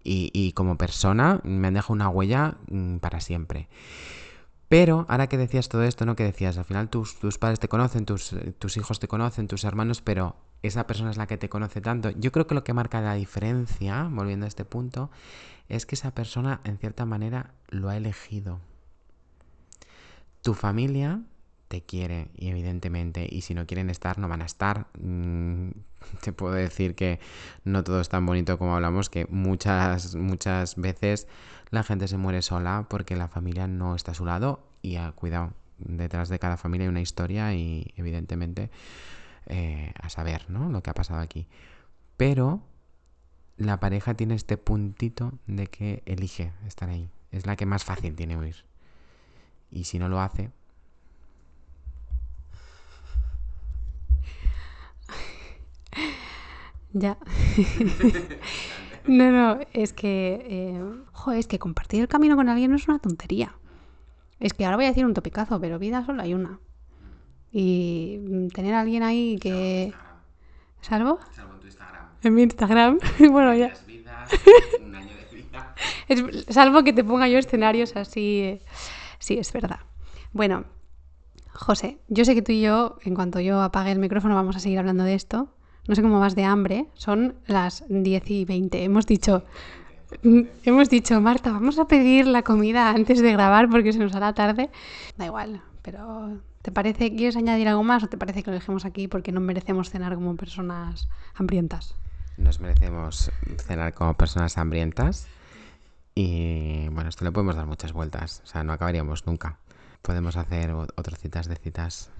[0.02, 3.68] y, como persona, me han dejado una huella mm, para siempre.
[4.70, 6.14] Pero ahora que decías todo esto, ¿no?
[6.14, 9.64] Que decías, al final tus, tus padres te conocen, tus, tus hijos te conocen, tus
[9.64, 12.10] hermanos, pero esa persona es la que te conoce tanto.
[12.10, 15.10] Yo creo que lo que marca la diferencia, volviendo a este punto,
[15.68, 18.60] es que esa persona en cierta manera lo ha elegido.
[20.40, 21.20] Tu familia
[21.70, 24.88] te quiere y evidentemente y si no quieren estar no van a estar.
[24.98, 25.70] Mm,
[26.20, 27.20] te puedo decir que
[27.64, 31.28] no todo es tan bonito como hablamos, que muchas muchas veces
[31.70, 35.12] la gente se muere sola porque la familia no está a su lado y a,
[35.12, 38.68] cuidado, detrás de cada familia hay una historia y evidentemente
[39.46, 40.70] eh, a saber ¿no?
[40.70, 41.46] lo que ha pasado aquí.
[42.16, 42.64] Pero
[43.56, 47.08] la pareja tiene este puntito de que elige estar ahí.
[47.30, 48.64] Es la que más fácil tiene huir.
[49.70, 50.50] Y si no lo hace...
[56.92, 57.18] Ya.
[59.06, 60.44] no, no, es que...
[60.48, 60.84] Eh,
[61.36, 63.54] es que compartir el camino con alguien no es una tontería.
[64.38, 66.60] Es que ahora voy a decir un topicazo, pero vida solo hay una.
[67.52, 69.92] Y tener a alguien ahí que...
[70.80, 71.18] ¿Salvo?
[71.32, 71.60] Salvo
[72.22, 72.98] en mi Instagram.
[73.30, 73.72] bueno, ya.
[76.48, 78.40] salvo que te ponga yo escenarios así.
[78.42, 78.62] Eh,
[79.18, 79.80] sí, es verdad.
[80.32, 80.64] Bueno,
[81.52, 84.60] José, yo sé que tú y yo, en cuanto yo apague el micrófono, vamos a
[84.60, 85.48] seguir hablando de esto.
[85.90, 86.86] No sé cómo vas de hambre.
[86.94, 88.84] Son las 10 y 20.
[88.84, 89.42] Hemos dicho.
[90.64, 94.32] Hemos dicho, Marta, vamos a pedir la comida antes de grabar porque se nos hará
[94.32, 94.70] tarde.
[95.18, 98.84] Da igual, pero ¿te parece, quieres añadir algo más o te parece que lo dejemos
[98.84, 101.96] aquí porque no merecemos cenar como personas hambrientas?
[102.36, 103.32] nos merecemos
[103.66, 105.26] cenar como personas hambrientas.
[106.14, 109.58] Y bueno, esto le podemos dar muchas vueltas, o sea, no acabaríamos nunca.
[110.02, 112.10] Podemos hacer otras citas de citas.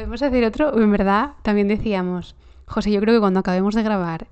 [0.00, 2.34] Podemos hacer otro, en verdad, también decíamos,
[2.64, 4.28] José, yo creo que cuando acabemos de grabar,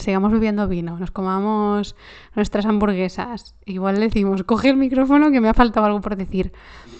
[0.00, 1.94] sigamos bebiendo vino, nos comamos
[2.34, 6.50] nuestras hamburguesas, igual decimos, coge el micrófono que me ha faltado algo por decir.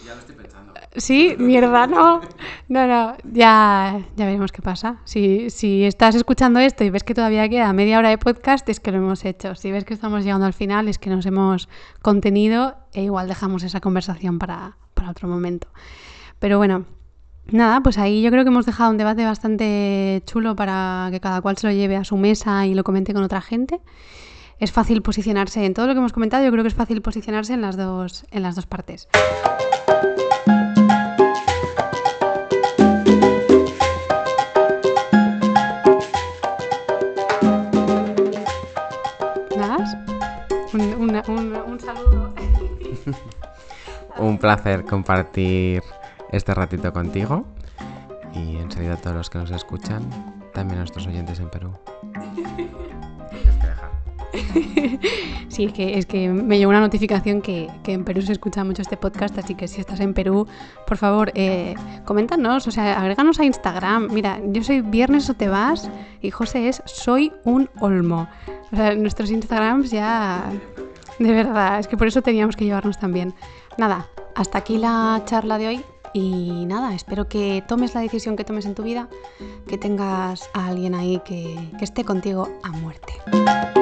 [0.07, 0.37] Ya lo estoy
[0.95, 2.21] Sí, mierda, no.
[2.69, 4.99] No, no, ya, ya veremos qué pasa.
[5.03, 8.79] Si, si estás escuchando esto y ves que todavía queda media hora de podcast, es
[8.79, 9.57] que lo hemos hecho.
[9.57, 11.69] Si ves que estamos llegando al final, es que nos hemos
[12.03, 15.67] contenido e igual dejamos esa conversación para, para otro momento.
[16.39, 16.85] Pero bueno,
[17.51, 21.41] nada, pues ahí yo creo que hemos dejado un debate bastante chulo para que cada
[21.41, 23.81] cual se lo lleve a su mesa y lo comente con otra gente.
[24.59, 27.55] Es fácil posicionarse en todo lo que hemos comentado, yo creo que es fácil posicionarse
[27.55, 29.09] en las dos, en las dos partes.
[41.29, 42.35] un, saludo.
[44.19, 45.83] un placer compartir
[46.33, 47.47] este ratito contigo
[48.35, 50.03] y en saludo a todos los que nos escuchan,
[50.53, 51.73] también a nuestros oyentes en Perú.
[55.49, 58.81] Sí, es que, es que me llegó una notificación que, en Perú se escucha mucho
[58.81, 60.47] este podcast, así que si estás en Perú,
[60.87, 61.75] por favor, eh,
[62.07, 64.09] coméntanos, o sea, agréganos a Instagram.
[64.11, 65.91] Mira, yo soy Viernes o te vas
[66.23, 68.29] y José es Soy un Olmo.
[68.73, 70.51] O sea, nuestros Instagrams ya
[71.19, 73.35] De verdad, es que por eso teníamos que llevarnos tan bien.
[73.77, 75.85] Nada, hasta aquí la charla de hoy.
[76.13, 79.09] Y nada, espero que tomes la decisión que tomes en tu vida,
[79.67, 83.82] que tengas a alguien ahí que, que esté contigo a muerte.